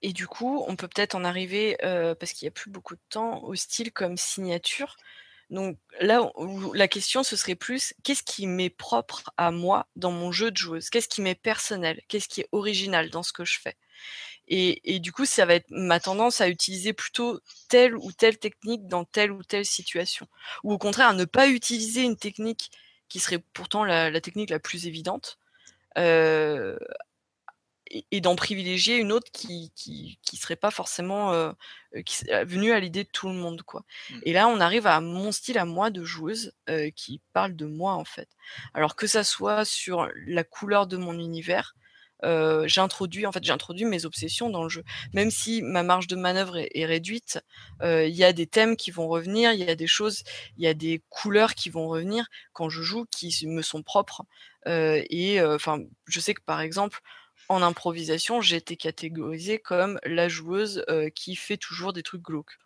[0.02, 1.78] et du coup, on peut peut-être en arriver,
[2.20, 4.98] parce qu'il n'y a plus beaucoup de temps, au style comme signature.
[5.52, 6.32] Donc là,
[6.74, 10.58] la question, ce serait plus qu'est-ce qui m'est propre à moi dans mon jeu de
[10.58, 10.90] joueuse?
[10.90, 12.02] Qu'est-ce qui m'est personnel?
[12.08, 13.78] Qu'est-ce qui est original dans ce que je fais?
[14.52, 18.88] Et, du coup, ça va être ma tendance à utiliser plutôt telle ou telle technique
[18.88, 20.28] dans telle ou telle situation.
[20.64, 22.72] Ou au contraire, à ne pas utiliser une technique
[23.10, 25.38] qui serait pourtant la, technique la plus évidente,
[26.00, 26.78] euh,
[28.12, 31.52] et, d'en privilégier une autre qui, qui, serait pas forcément euh,
[32.06, 33.62] qui, venue à l'idée de tout le monde.
[33.62, 33.84] quoi.
[34.10, 34.20] Mmh.
[34.24, 37.66] Et là, on arrive à mon style à moi de joueuse euh, qui parle de
[37.66, 38.30] moi en fait.
[38.74, 41.76] Alors que ça soit sur la couleur de mon univers,
[42.24, 44.84] euh, j'introduis en fait j'introduis mes obsessions dans le jeu.
[45.14, 47.40] Même si ma marge de manœuvre est, réduite,
[47.82, 50.24] euh, il y a des thèmes qui vont revenir, il y a des choses,
[50.58, 54.24] il y a des couleurs qui vont revenir quand je joue qui me sont propres.
[54.68, 57.00] Euh, et enfin, je sais que par exemple
[57.48, 62.58] en improvisation, j'ai été catégorisée comme la joueuse qui fait toujours des trucs glauques.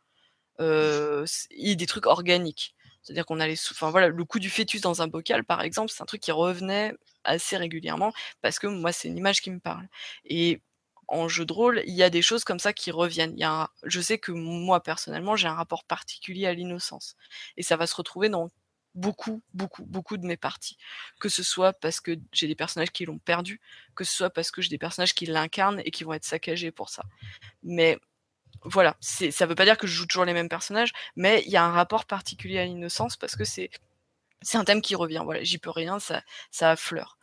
[0.60, 2.76] et des trucs organiques.
[3.02, 6.02] C'est-à-dire qu'on allait, enfin voilà, le coup du fœtus dans un bocal, par exemple, c'est
[6.02, 6.94] un truc qui revenait
[7.24, 9.88] assez régulièrement parce que moi, c'est une image qui me parle.
[10.26, 10.62] Et
[11.08, 13.34] en jeu de rôle, il y a des choses comme ça qui reviennent.
[13.36, 17.16] Il y a je sais que moi, personnellement, j'ai un rapport particulier à l'innocence.
[17.58, 18.50] Et ça va se retrouver dans
[18.96, 20.78] beaucoup, beaucoup, beaucoup de mes parties.
[21.20, 23.60] Que ce soit parce que j'ai des personnages qui l'ont perdu,
[23.96, 26.72] que ce soit parce que j'ai des personnages qui l'incarnent et qui vont être saccagés
[26.72, 27.04] pour ça.
[27.64, 27.98] Mais
[28.64, 31.58] voilà, ça veut pas dire que je joue toujours les mêmes personnages, mais il y
[31.58, 33.70] a un rapport particulier à l'innocence parce que c'est
[34.44, 35.22] c'est un thème qui revient.
[35.24, 37.18] Voilà, j'y peux rien, ça ça affleure.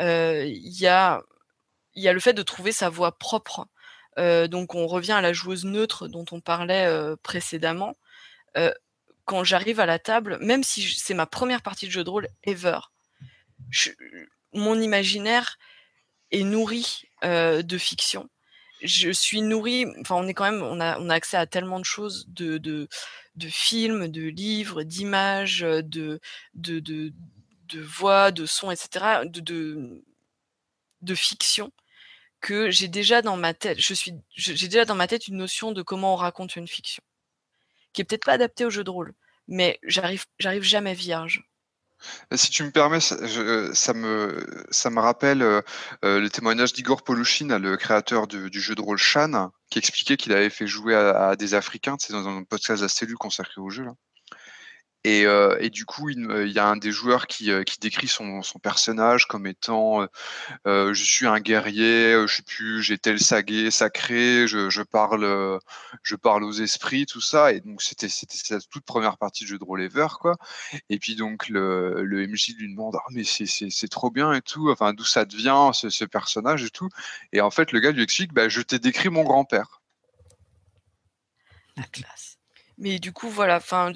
[0.00, 1.22] Euh, il y a
[1.94, 3.68] y a le fait de trouver sa voix propre.
[4.18, 7.96] Euh, donc on revient à la joueuse neutre dont on parlait euh, précédemment.
[9.24, 12.28] quand j'arrive à la table, même si c'est ma première partie de jeu de rôle
[12.44, 12.80] ever,
[14.54, 15.58] mon imaginaire
[16.30, 18.28] est nourri de fiction
[18.82, 22.26] je suis nourrie, enfin on est quand même, on a, accès à tellement de choses,
[23.38, 26.20] de films, de livres, d'images, de,
[26.54, 27.12] de,
[27.80, 29.24] voix, de sons, etc.,
[31.00, 31.72] de fiction,
[32.40, 35.72] que j'ai déjà dans ma tête, je suis, j'ai déjà dans ma tête une notion
[35.72, 37.02] de comment on raconte une fiction,
[37.92, 39.14] qui est peut-être pas adaptée au jeu de rôle,
[39.48, 41.47] mais j'arrive, j'arrive jamais vierge.
[42.34, 43.16] Si tu me permets, ça,
[43.94, 45.62] me, rappelle euh,
[46.04, 50.32] euh, le témoignage d'Igor Polushin, le créateur du, jeu de rôle Shan, qui expliquait qu'il
[50.32, 51.96] avait fait jouer à, des Africains.
[51.98, 53.84] C'est dans un podcast à cellule consacré au jeu.
[53.84, 53.92] Là.
[55.06, 59.26] Euh, et, du coup, il, y a un des joueurs qui, euh, décrit son, personnage
[59.26, 60.06] comme étant
[60.66, 65.60] euh, je suis un guerrier, je sais plus, j'ai tel sagué sacré, je, parle,
[66.02, 67.52] je parle aux esprits, tout ça.
[67.52, 70.36] Et donc c'était c'était toute première partie du jeu de rôle ever, quoi.
[70.90, 74.92] Et puis donc le, MJ lui demande ah mais c'est trop bien et tout, enfin
[74.92, 76.88] d'où ça devient ce, personnage et tout?
[77.32, 79.80] Et en fait le gars lui explique bah je t'ai décrit mon grand-père.
[81.76, 82.27] La classe.
[82.78, 83.92] Mais du coup, voilà, enfin,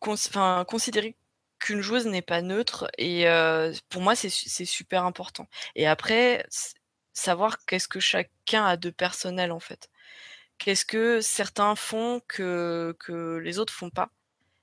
[0.00, 1.16] considérer
[1.60, 3.26] qu'une joueuse n'est pas neutre, et
[3.88, 4.28] pour moi, c'est
[4.64, 5.48] super important.
[5.76, 6.44] Et après,
[7.12, 9.88] savoir qu'est-ce que chacun a de personnel, en fait.
[10.58, 12.96] Qu'est-ce que certains font que,
[13.42, 14.10] les autres font pas.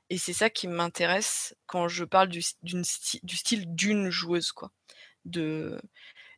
[0.09, 4.71] Et c'est ça qui m'intéresse quand je parle du, style d'une joueuse, quoi.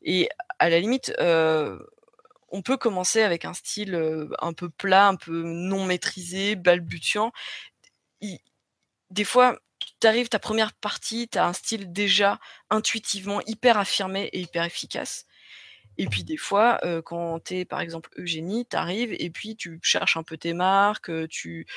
[0.04, 0.30] Et
[0.60, 1.14] à la limite,
[2.54, 4.00] on peut commencer avec un style
[4.40, 7.34] un peu plat, un peu non maîtrisé, balbutiant.
[9.10, 9.60] des fois,
[10.00, 12.40] tu arrives ta première partie, tu as un style déjà
[12.70, 15.26] intuitivement hyper affirmé et hyper efficace.
[15.98, 19.80] Et puis des fois, quand tu es par exemple Eugénie, tu arrives et puis tu
[19.84, 21.68] cherches un peu tes marques, tu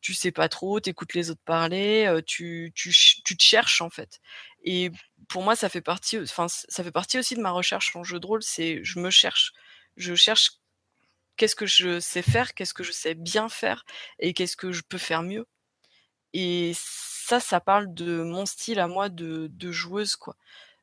[0.00, 2.90] tu sais pas trop, tu écoutes les autres parler, tu, tu,
[3.24, 4.20] tu, te cherches en fait.
[4.64, 4.90] Et
[5.28, 8.26] pour moi, ça fait partie, ça fait partie aussi de ma recherche en jeu de
[8.26, 9.52] rôle, c'est je me cherche
[9.96, 10.62] je cherche
[11.36, 13.84] qu'est-ce que je sais faire, qu'est-ce que je sais bien faire
[14.18, 15.46] et qu'est-ce que je peux faire mieux.
[16.32, 20.36] Et ça, ça parle de mon style à moi de, joueuse, quoi.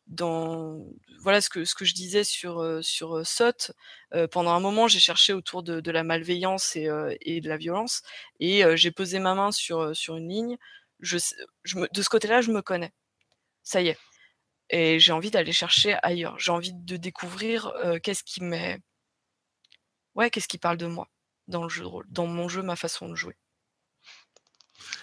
[0.07, 0.85] Dans
[1.21, 3.73] voilà ce que ce que je disais sur sur Sot.
[4.31, 6.87] pendant un moment, j'ai cherché autour de, la malveillance et,
[7.41, 8.01] de la violence,
[8.39, 10.57] et j'ai posé ma main sur sur une ligne.
[10.99, 11.17] Je,
[11.93, 12.91] de ce côté-là, je me connais.
[13.63, 13.97] Ça y est.
[14.71, 16.39] et j'ai envie d'aller chercher ailleurs.
[16.39, 18.79] J'ai envie de découvrir qu'est-ce qui m'est.
[20.19, 21.07] Ouais, qu'est-ce qui parle de moi
[21.47, 23.37] dans le jeu de rôle, dans mon jeu, ma façon de jouer.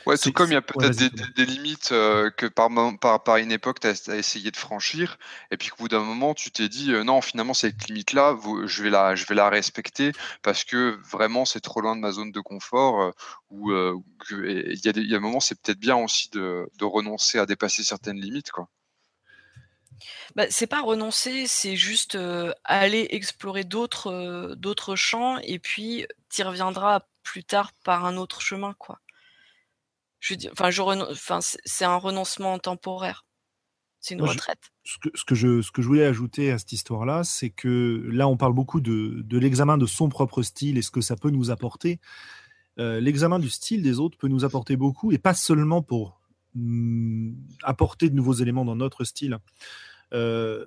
[0.05, 0.95] Ouais, tout comme il y a peut-être
[1.35, 2.69] des, limites euh, que par,
[3.01, 5.17] par, par, une époque, tu as, essayé de franchir,
[5.51, 8.37] et puis qu'au bout d'un moment, tu t'es dit euh, non, finalement, cette limite-là,
[8.67, 10.13] je, vais la, je vais la respecter
[10.43, 13.01] parce que vraiment, c'est trop loin de ma zone de confort.
[13.01, 13.13] Euh,
[13.49, 17.47] ou il y, a des, un moment, c'est peut-être bien aussi de, de, renoncer à
[17.47, 18.51] dépasser certaines limites.
[18.51, 18.69] quoi.
[20.35, 22.19] Bah, c'est pas renoncer, c'est juste
[22.65, 28.41] aller explorer d'autres d'autres champs et puis tu y reviendras plus tard par un autre
[28.41, 29.01] chemin, quoi
[30.53, 33.25] enfin, je enfin, c'est un renoncement temporaire.
[34.01, 34.71] C'est une retraite.
[34.85, 38.07] ce, que, ce, que je, ce que je voulais ajouter à cette histoire-là, c'est que
[38.13, 41.17] là, on parle beaucoup de, de l'examen de son propre style et ce que ça
[41.17, 41.99] peut nous apporter.
[42.79, 46.21] Euh, l'examen du style des autres peut nous apporter beaucoup et pas seulement pour
[47.63, 49.39] apporter de nouveaux éléments dans notre style.
[50.13, 50.65] Euh,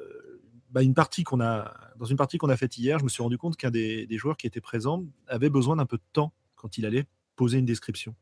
[0.71, 3.23] bah, une partie qu'on a, dans une partie qu'on a faite hier, je me suis
[3.23, 6.33] rendu compte qu'un des, des, joueurs qui était présent avait besoin d'un peu de temps
[6.55, 8.15] quand il allait poser une description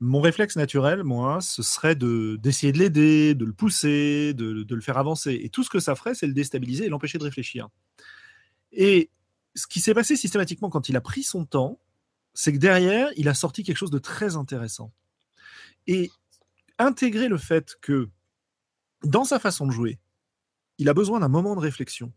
[0.00, 4.80] mon réflexe naturel, moi, ce serait de d'essayer de l'aider, de le pousser, de, le
[4.80, 5.40] faire avancer.
[5.42, 7.68] Et tout ce que ça ferait, c'est le déstabiliser et l'empêcher de réfléchir.
[8.72, 9.10] Et
[9.54, 11.80] ce qui s'est passé systématiquement quand il a pris son temps,
[12.32, 14.92] c'est que derrière, il a sorti quelque chose de très intéressant.
[15.88, 16.10] Et
[16.78, 18.08] intégrer le fait que
[19.04, 19.98] dans sa façon de jouer,
[20.78, 22.12] il a besoin d'un moment de réflexion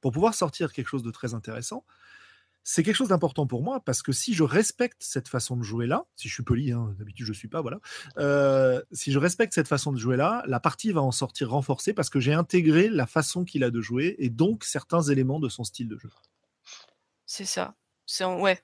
[0.00, 1.84] pour pouvoir sortir quelque chose de très intéressant,
[2.62, 5.86] c'est quelque chose d'important pour moi parce que si je respecte cette façon de jouer
[5.86, 7.78] là, si je suis poli, hein, d'habitude je suis pas, voilà.
[8.18, 11.92] Euh, si je respecte cette façon de jouer là, la partie va en sortir renforcée
[11.92, 15.48] parce que j'ai intégré la façon qu'il a de jouer et donc certains éléments de
[15.48, 16.10] son style de jeu.
[17.26, 17.74] C'est ça.
[18.06, 18.62] C'est ouais.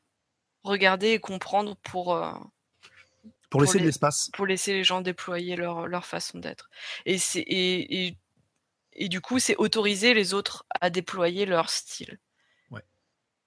[0.63, 2.15] Regarder et comprendre pour.
[2.15, 2.33] Euh,
[3.51, 4.31] pour laisser de l'espace.
[4.33, 6.71] Pour laisser les gens déployer leur, leur façon d'être.
[7.05, 8.17] Et, et, et,
[8.95, 12.19] et du coup, c'est autoriser les autres à déployer leur style.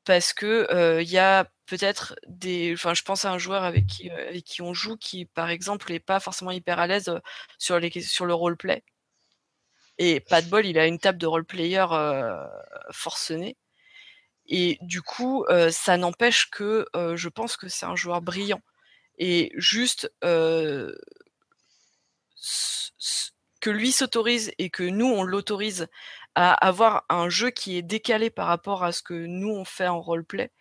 [0.06, 4.10] Parce que il y a peut-être des enfin je pense à un joueur avec qui
[4.10, 7.10] avec qui on joue qui par exemple n'est pas forcément hyper à l'aise
[7.58, 8.84] sur les sur le roleplay.
[9.98, 12.46] Et pas de bol il a une table de roleplayer euh,
[12.92, 13.56] forcenée.
[14.48, 18.60] Et du coup ça n'empêche que je pense que c'est un joueur brillant
[19.18, 20.12] et juste
[23.64, 25.88] que lui s'autorise et que nous on l'autorise
[26.36, 29.88] à avoir un jeu qui est décalé par rapport à ce que nous on fait
[29.88, 30.52] en roleplay,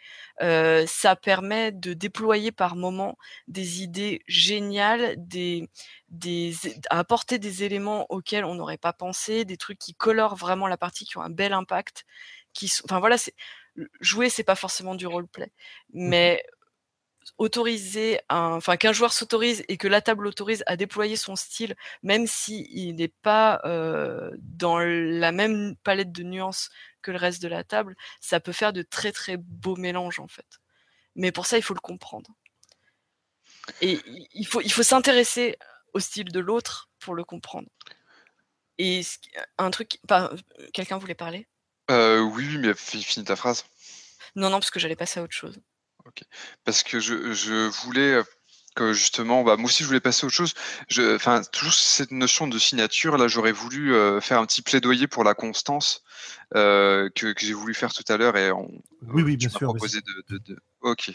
[0.43, 3.17] euh, ça permet de déployer par moment
[3.49, 5.69] des idées géniales, des,
[6.11, 6.55] des,
[6.91, 11.07] apporter des éléments auxquels on n'aurait pas pensé, des trucs qui colorent vraiment la partie,
[11.07, 12.05] qui ont un bel impact,
[12.53, 13.35] qui sont, enfin voilà, c'est
[14.01, 16.45] jouer c'est pas forcément du roleplay, mmh mais
[17.39, 22.27] autoriser enfin qu'un joueur s'autorise et que la table autorise à déployer son style, même
[22.27, 23.61] s'il il n'est pas
[24.39, 26.71] dans la même palette de nuances
[27.03, 30.29] que le reste de la table, ça peut faire de très très beaux mélanges en
[30.29, 30.61] fait.
[31.15, 32.31] Mais pour ça, il faut le comprendre.
[33.81, 34.01] Et
[34.35, 35.57] il faut, il faut s'intéresser
[35.93, 37.69] au style de l'autre pour le comprendre.
[38.79, 39.03] Et
[39.59, 40.01] un truc,
[40.73, 41.47] quelqu'un voulait parler?
[41.91, 43.65] Euh, Oui, mais finis ta phrase.
[44.35, 45.61] Non, non, parce que j'allais passer à autre chose.
[46.07, 46.23] OK.
[46.65, 48.21] Parce que je je voulais,
[48.75, 50.55] que justement, bah, moi aussi je voulais passer à autre chose.
[51.15, 55.35] Enfin, toujours cette notion de signature, là, j'aurais voulu, faire un petit plaidoyer pour la
[55.35, 56.03] constance,
[56.53, 58.69] que que j'ai voulu faire tout à l'heure et on
[59.03, 61.13] Oui, oui, bien sûr, proposé de de OK.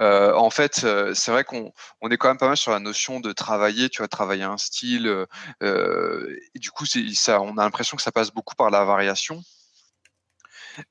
[0.00, 3.32] en fait, c'est vrai qu'on on est quand même pas mal sur la notion de
[3.32, 4.08] travailler, tu vois?
[4.08, 5.26] Travailler un style,
[5.62, 9.40] et du coup, ça on a l'impression que ça passe beaucoup par la variation.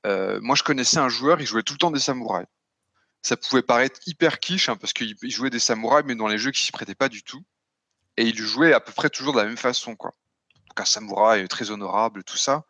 [0.04, 2.46] moi, je connaissais un joueur, il jouait tout le temps des samouraïs
[3.22, 6.50] ça pouvait paraître hyper quiche hein, parce qu'il jouait des samouraïs, mais dans les jeux
[6.50, 7.42] qui s'y prêtaient pas du tout.
[8.16, 10.14] Et il jouait à peu près toujours de la même façon, quoi.
[10.70, 12.64] Donc un samouraï très honorable, tout ça.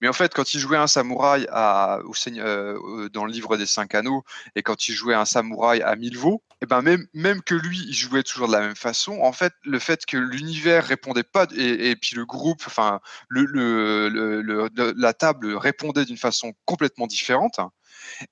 [0.00, 3.64] Mais en fait, quand il jouait un samouraï à, au, euh, dans le livre des
[3.64, 7.42] cinq anneaux, et quand il jouait un samouraï à Milvaux, et eh ben même, même
[7.42, 9.20] que lui, il jouait toujours de la même façon.
[9.22, 14.08] En fait, le fait que l'univers répondait pas, et, puis le groupe, enfin, le,
[14.96, 17.58] la table répondait d'une façon complètement différente,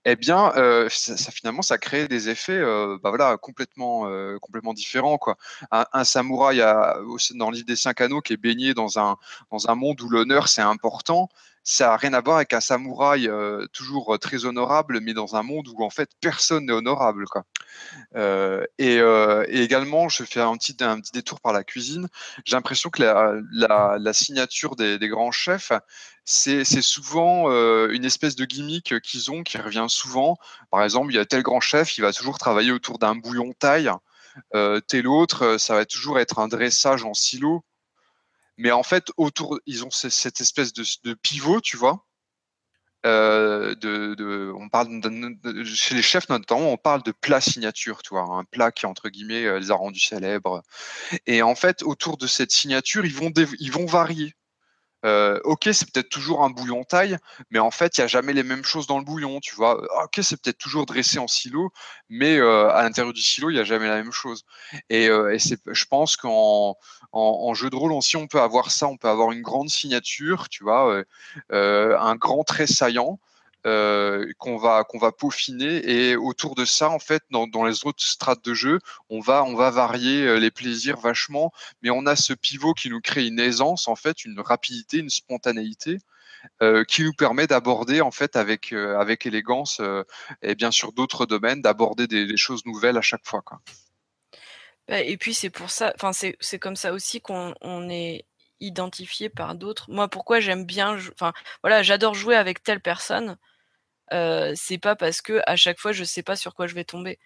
[0.04, 4.74] eh bien, euh, ça, finalement, ça crée des effets, euh, bah voilà, complètement, euh, complètement
[4.74, 5.36] différents, quoi.
[5.70, 9.16] Un, samouraï dans l'île des cinq anneaux qui est baigné dans un,
[9.50, 11.28] dans un monde où l'honneur c'est important,
[11.64, 13.28] ça n'a rien à voir avec un samouraï
[13.72, 17.24] toujours très honorable, mais dans un monde où en fait personne n'est honorable.
[17.24, 17.44] Quoi.
[18.78, 19.00] et,
[19.48, 20.76] également, je fais un petit,
[21.12, 22.08] détour par la cuisine.
[22.44, 25.72] J'ai l'impression que la, la, signature des, des, grands chefs,
[26.24, 27.48] c'est souvent
[27.88, 30.36] une espèce de gimmick qu'ils ont qui revient souvent.
[30.70, 33.52] Par exemple, il y a tel grand chef, il va toujours travailler autour d'un bouillon
[33.58, 33.90] taille.
[34.52, 37.64] tel autre, ça va toujours être un dressage en silo
[38.56, 42.06] mais en fait, autour, ils ont cette espèce de, pivot, tu vois.
[43.06, 44.88] Euh, de, on parle
[45.66, 49.10] chez les chefs notamment, on parle de plat signature, tu vois, un plat qui entre
[49.10, 50.62] guillemets euh, les a rendus célèbres.
[51.26, 54.34] Et en fait, autour de cette signature, ils vont ils vont varier.
[55.04, 57.18] Euh, ok, c'est peut-être toujours un bouillon taille,
[57.50, 59.82] mais en fait, il n'y a jamais les mêmes choses dans le bouillon, tu vois.
[59.82, 61.70] Euh, ok, c'est peut-être toujours dressé en silo,
[62.08, 64.44] mais euh, à l'intérieur du silo, il n'y a jamais la même chose.
[64.88, 66.76] Et, je pense qu'en
[67.12, 70.48] en, jeu de rôle aussi, on peut avoir ça, on peut avoir une grande signature,
[70.48, 71.02] tu vois,
[71.50, 73.18] un grand trait saillant.
[73.66, 75.90] Euh, qu'on va qu'on va peaufiner.
[75.90, 79.42] Et autour de ça en fait dans, dans, les autres strates de jeu on va
[79.42, 81.50] on va varier euh, les plaisirs vachement.
[81.80, 85.08] Mais on a ce pivot qui nous crée une aisance en fait une rapidité une
[85.08, 85.96] spontanéité
[86.60, 89.80] euh, qui nous permet d'aborder en fait avec avec élégance
[90.42, 93.62] et bien sûr d'autres domaines d'aborder des, choses nouvelles à chaque fois quoi.
[94.88, 98.26] Bah, et puis c'est pour ça enfin c'est comme ça aussi qu'on on est
[98.60, 99.90] identifié par d'autres.
[99.90, 103.38] Moi pourquoi j'aime bien enfin voilà j'adore jouer avec telle personne
[104.12, 106.84] euh, c'est pas parce que à chaque fois je sais pas sur quoi je vais
[106.84, 107.18] tomber.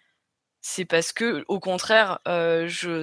[0.61, 2.20] C'est parce que au contraire,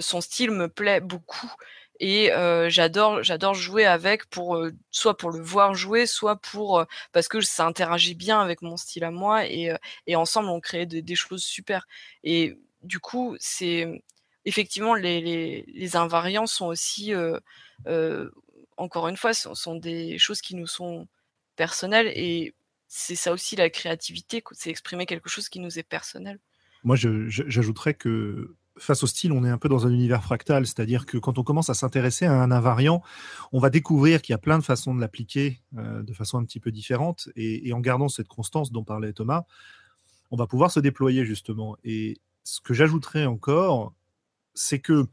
[0.02, 1.52] son style me plaît beaucoup
[2.00, 2.32] et
[2.70, 4.60] j'adore j'adore jouer avec pour
[4.92, 9.06] soit pour le voir jouer soit pour parce que ça interagit bien avec mon style
[9.06, 9.74] à moi et,
[10.08, 11.88] et ensemble on crée des, choses super
[12.24, 14.04] et du coup c'est
[14.46, 17.14] effectivement les, les, les, invariants sont aussi
[18.78, 21.08] encore une fois sont, sont, des choses qui nous sont
[21.56, 22.54] personnelles et
[22.88, 26.40] c'est ça aussi la créativité, c'est exprimer quelque chose qui nous est personnel.
[26.84, 31.06] Moi, j'ajouterais que face au style, on est un peu dans un univers fractal, c'est-à-dire
[31.06, 33.02] que quand on commence à s'intéresser à un invariant,
[33.52, 36.44] on va découvrir qu'il y a plein de façons de l'appliquer euh, de façon un
[36.44, 39.44] petit peu différente, et, en gardant cette constance dont parlait Thomas,
[40.32, 41.78] on va pouvoir se déployer justement.
[41.84, 43.94] Et ce que j'ajouterais encore,
[44.54, 45.08] c'est que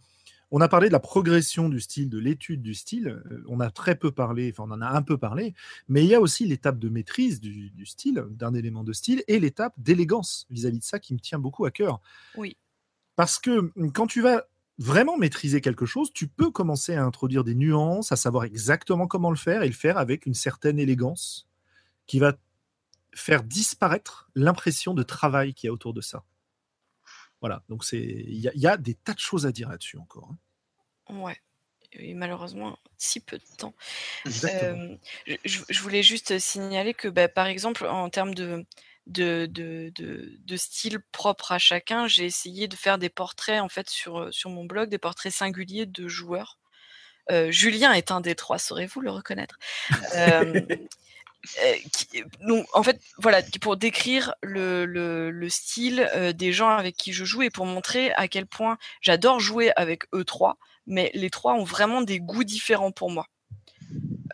[0.53, 3.09] on a parlé de la progression du style, de l'étude du style.
[3.09, 5.55] Euh, on a très peu parlé, enfin on en a un peu parlé,
[5.89, 9.41] mais il y a aussi l'étape de maîtrise du, style, d'un élément de style, et
[9.41, 12.01] l'étape d'élégance vis-à-vis de ça qui me tient beaucoup à cœur.
[12.37, 12.57] Oui.
[13.17, 14.45] Parce que hum, quand tu vas
[14.79, 19.31] vraiment maîtriser quelque chose, tu peux commencer à introduire des nuances, à savoir exactement comment
[19.31, 21.49] le faire et le faire avec une certaine élégance
[22.07, 22.37] qui va
[23.15, 26.25] faire disparaître l'impression de travail qu'il y a autour de ça.
[27.43, 30.31] Voilà, donc c'est il y, a des tas de choses à dire là-dessus encore.
[31.09, 31.15] Hein.
[31.15, 31.37] Ouais.
[31.95, 33.75] Et malheureusement, si peu de temps.
[34.45, 34.97] Euh,
[35.45, 38.65] je, voulais juste signaler que, bah, par exemple, en termes de,
[39.09, 43.91] de, de, de, style propre à chacun, j'ai essayé de faire des portraits en fait
[43.91, 46.59] sur, sur mon blog, des portraits singuliers de joueurs.
[47.31, 49.59] Euh, Julien est un des trois, saurez-vous le reconnaître?
[50.17, 50.61] Euh,
[51.65, 51.75] euh,
[52.41, 57.25] donc, en fait, voilà, pour décrire le, le, style euh, des gens avec qui je
[57.25, 61.55] joue et pour montrer à quel point j'adore jouer avec eux trois, mais les trois
[61.55, 63.27] ont vraiment des goûts différents pour moi.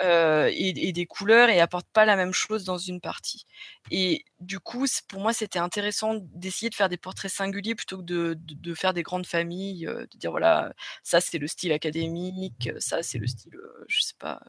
[0.00, 3.46] Euh, et, des couleurs et apportent pas la même chose dans une partie.
[3.90, 8.02] Et du coup, pour moi, c'était intéressant d'essayer de faire des portraits singuliers plutôt que
[8.02, 12.70] de, de, de faire des grandes familles, de dire voilà, ça c'est le style académique,
[12.78, 14.40] ça c'est le style, je sais pas,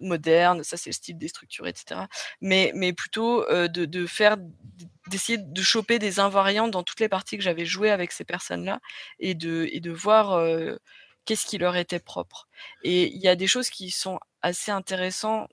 [0.00, 2.02] moderne, ça c'est le style déstructuré, etc.
[2.40, 4.36] Mais, mais plutôt euh, de, de, faire,
[5.08, 8.80] d'essayer de choper des invariants dans toutes les parties que j'avais jouées avec ces personnes-là
[9.18, 10.76] et de, et de voir euh,
[11.24, 12.48] qu'est-ce qui leur était propre.
[12.82, 15.50] Et il y a des choses qui sont assez intéressantes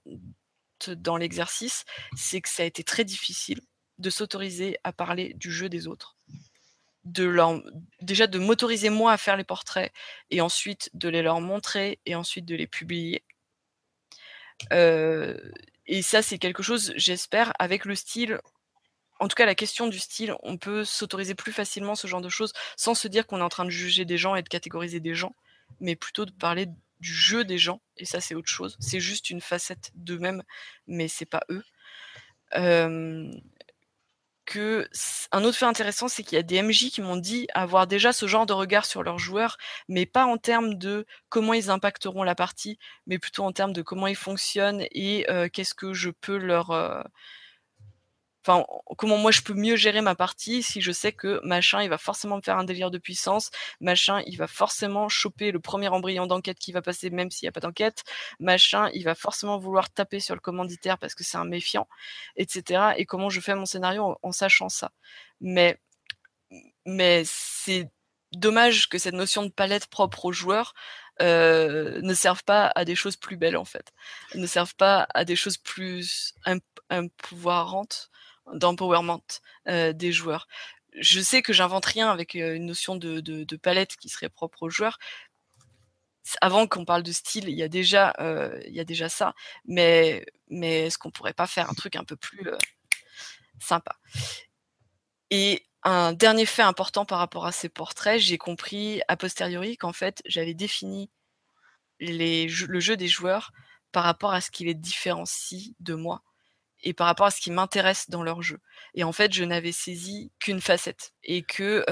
[0.90, 1.86] dans l'exercice,
[2.16, 3.62] c'est que ça a été très difficile
[4.00, 6.18] de s'autoriser à parler du jeu des autres.
[7.04, 7.62] De leur,
[8.02, 9.92] déjà de m'autoriser moi à faire les portraits
[10.30, 13.24] et ensuite de les leur montrer et ensuite de les publier
[14.70, 18.40] et ça, c'est quelque chose, j'espère, avec le style.
[19.20, 22.30] En tout cas, la question du style, on peut s'autoriser plus facilement ce genre de
[22.30, 25.00] choses sans se dire qu'on est en train de juger des gens et de catégoriser
[25.00, 25.36] des gens,
[25.80, 26.68] mais plutôt de parler
[27.00, 27.82] du jeu des gens.
[27.98, 28.78] Et ça, c'est autre chose.
[28.80, 30.44] C'est juste une facette d'eux-mêmes,
[30.88, 31.64] mais c'est pas eux
[35.32, 38.14] un autre fait intéressant, c'est qu'il y a des MJ qui m'ont dit avoir déjà
[38.14, 42.24] ce genre de regard sur leurs joueurs, mais pas en termes de comment ils impacteront
[42.24, 42.78] la partie,
[43.08, 46.72] mais plutôt en termes de comment ils fonctionnent et euh, qu'est-ce que je peux leur
[46.72, 47.02] euh,
[48.44, 52.00] Comment moi je peux mieux gérer ma partie si je sais que machin il va
[52.00, 56.26] forcément me faire un délire de puissance, machin il va forcément choper le premier embryon
[56.26, 58.04] d'enquête qui va passer même s'il n'y a pas d'enquête,
[58.40, 61.88] machin il va forcément vouloir taper sur le commanditaire parce que c'est un méfiant,
[62.36, 62.94] etc.
[62.98, 64.92] Et comment je fais mon scénario en, sachant ça?
[65.40, 65.80] Mais,
[66.86, 67.90] mais c'est
[68.34, 70.74] dommage que cette notion de palette propre aux joueurs
[71.22, 73.92] euh, ne serve pas à des choses plus belles en fait,
[74.36, 76.34] ne servent pas à des choses plus
[76.90, 78.11] empouvoirantes
[78.54, 79.22] d'empowerment
[79.68, 80.48] des joueurs.
[80.94, 85.00] Je sais que j'invente rien avec une notion de, palette qui serait propre aux joueurs.
[86.42, 88.14] avant qu'on parle de style, il y a déjà,
[89.10, 89.34] ça.
[89.66, 92.50] Mais, est-ce qu'on pourrait pas faire un truc un peu plus
[93.60, 93.96] sympa?
[95.30, 99.94] Et un dernier fait important par rapport à ces portraits, j'ai compris a posteriori qu'en
[99.94, 101.10] fait, j'avais défini
[102.00, 103.52] le jeu des joueurs
[103.92, 106.24] par rapport à ce qui les différencie de moi
[106.84, 108.60] et par rapport à ce qui m'intéresse dans leur jeu.
[108.96, 111.84] Et en fait, je n'avais saisi qu'une facette et que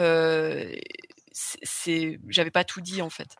[1.31, 3.35] c'est, j'avais pas tout dit en fait.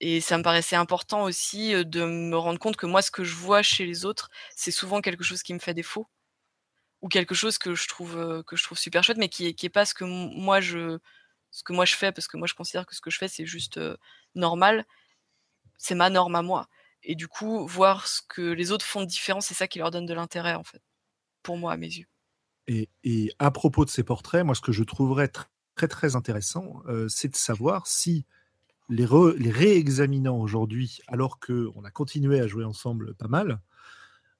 [0.00, 3.34] Et ça me paraissait important aussi de me rendre compte que moi, ce que je
[3.34, 6.08] vois chez les autres, c'est souvent quelque chose qui me fait défaut
[7.00, 9.68] ou quelque chose que je trouve que je trouve super chouette, mais qui est, qui
[9.68, 10.98] pas ce que moi je
[11.50, 13.28] ce que moi je fais parce que moi je considère que ce que je fais
[13.28, 13.80] c'est juste
[14.34, 14.84] normal.
[15.78, 16.68] C'est ma norme à moi.
[17.04, 19.90] Et du coup, voir ce que les autres font de différent, c'est ça qui leur
[19.90, 20.82] donne de l'intérêt, en fait,
[21.42, 22.06] pour moi, à mes yeux.
[22.66, 22.88] Et,
[23.38, 27.28] à propos de ces portraits, moi, ce que je trouverais très, très intéressant, euh, c'est
[27.28, 28.24] de savoir si
[28.88, 33.60] les, réexaminant aujourd'hui, alors qu'on a continué à jouer ensemble pas mal,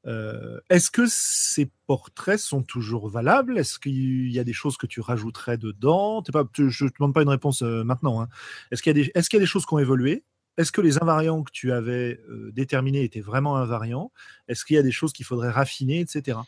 [0.07, 3.59] euh, est-ce que ces portraits sont toujours valables?
[3.59, 6.23] Est-ce qu'il y a des choses que tu rajouterais dedans?
[6.23, 8.21] Pas, Je ne te demande pas une réponse euh, maintenant.
[8.21, 8.29] Hein.
[8.71, 10.25] Est-ce qu'il y, a des choses qui ont évolué?
[10.57, 14.13] Est-ce que les invariants que tu avais euh, déterminés étaient vraiment invariants?
[14.47, 16.39] Est-ce qu'il y a des choses qu'il faudrait raffiner, etc.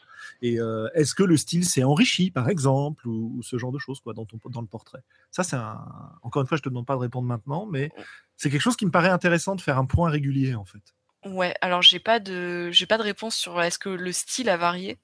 [0.42, 4.00] Et euh, est-ce que le style s'est enrichi, par exemple, ou, ce genre de choses
[4.00, 5.02] quoi, dans, ton, dans le portrait?
[5.30, 5.84] Ça, c'est un...
[6.22, 7.90] Encore une fois, je te demande pas de répondre maintenant, mais
[8.36, 10.94] c'est quelque chose qui me paraît intéressant de faire un point régulier, en fait.
[11.24, 14.56] Ouais, alors j'ai pas de j'ai pas de réponse sur est-ce que le style a
[14.56, 14.96] varié,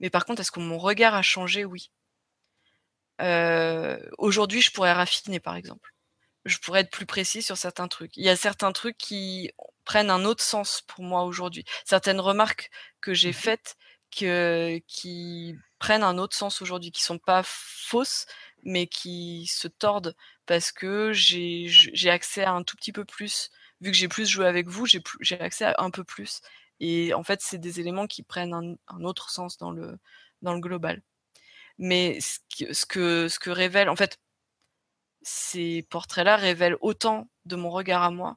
[0.00, 1.64] mais par contre, est-ce que mon regard a changé?
[1.64, 1.92] Oui.
[3.20, 5.93] Euh, aujourd'hui, je pourrais raffiner, par exemple
[6.44, 8.16] je pourrais être plus précis sur certains trucs.
[8.16, 9.50] Il y a certains trucs qui
[9.84, 11.64] prennent un autre sens pour moi aujourd'hui.
[11.84, 12.70] Certaines remarques
[13.00, 13.76] que j'ai faites
[14.14, 18.26] que, qui prennent un autre sens aujourd'hui, qui sont pas fausses,
[18.62, 20.16] mais qui se tordent
[20.46, 23.50] parce que j'ai accès à un tout petit peu plus.
[23.80, 26.40] Vu que j'ai plus joué avec vous, j'ai accès à un peu plus.
[26.80, 29.98] Et en fait, c'est des éléments qui prennent un, un, autre sens dans le,
[30.42, 31.02] dans le global.
[31.78, 32.38] Mais ce,
[32.72, 34.18] ce, que, ce que révèle, en fait,
[35.24, 38.36] ces portraits-là révèlent autant de mon regard à moi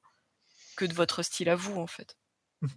[0.76, 2.18] que de votre style à vous, en fait.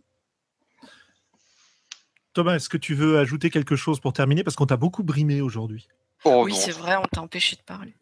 [2.35, 4.45] Thomas, est-ce que tu veux ajouter quelque chose pour terminer?
[4.45, 5.89] Parce qu'on t'a beaucoup brimé aujourd'hui.
[6.25, 7.95] Oh, oui, c'est vrai, on t'a empêché de parler.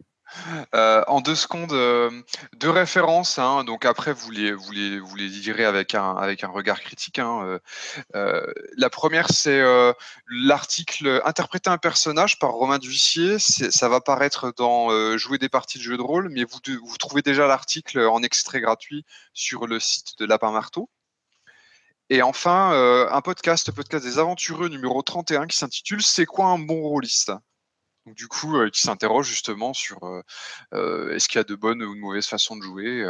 [0.75, 2.11] Euh, en deux secondes, euh,
[2.57, 3.39] deux références.
[3.39, 5.29] Hein, donc après, vous les, vous les, vous les
[5.65, 7.19] avec un, avec un regard critique.
[7.19, 7.59] Hein,
[8.15, 9.63] euh, la première, c'est
[10.29, 13.39] l'article Interpréter un personnage par Romain Duissier.
[13.39, 17.23] Ça va paraître dans Jouer des parties de jeux de rôle, mais vous, vous trouvez
[17.23, 20.91] déjà l'article en extrait gratuit sur le site de Lapin Marteau.
[22.11, 22.73] Et enfin,
[23.11, 27.33] un podcast, le podcast des aventureux numéro 31 qui s'intitule C'est quoi un bon rôliste?
[28.15, 30.23] Du coup, euh, qui s'interroge justement sur euh,
[30.75, 33.05] euh, est-ce qu'il y a de bonnes ou de mauvaises façons de jouer.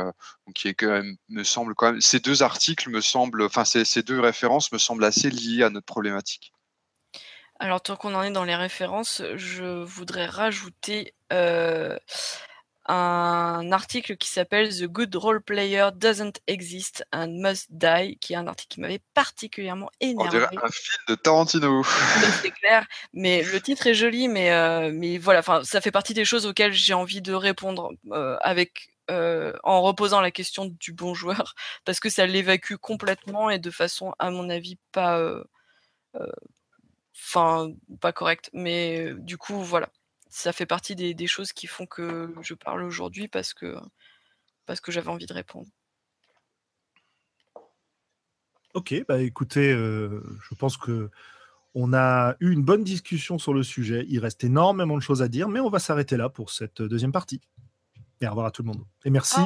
[0.46, 3.64] donc, qui est quand même, me semble quand même, ces deux articles me semblent, enfin
[3.64, 6.52] ces, ces, deux références me semblent assez liées à notre problématique.
[7.60, 11.14] Alors, tant qu'on en est dans les références, je voudrais rajouter
[12.88, 18.36] un article qui s'appelle The Good Role Player Doesn't Exist and Must Die, qui est
[18.36, 20.26] un article qui m'avait particulièrement énervé.
[20.26, 21.82] On dirait un film de Tarantino.
[22.42, 26.24] C'est clair, mais le titre est joli, mais, euh, mais voilà, ça fait partie des
[26.24, 31.12] choses auxquelles j'ai envie de répondre euh, avec euh, en reposant la question du bon
[31.12, 35.30] joueur, parce que ça l'évacue complètement et de façon, à mon avis, pas,
[37.14, 37.70] enfin,
[38.00, 38.48] pas correcte.
[38.54, 39.90] Mais du coup, voilà
[40.28, 43.76] ça fait partie des, choses qui font que je parle aujourd'hui parce que,
[44.66, 45.68] parce que j'avais envie de répondre.
[48.74, 51.10] Ok, bah écoutez, euh, je pense que
[51.74, 54.04] on a eu une bonne discussion sur le sujet.
[54.08, 57.12] Il reste énormément de choses à dire, mais on va s'arrêter là pour cette deuxième
[57.12, 57.40] partie.
[58.20, 58.84] Et au revoir à tout le monde.
[59.04, 59.40] Et merci,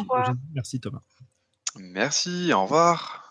[0.55, 1.03] merci Thomas.
[1.79, 3.22] Merci, au revoir.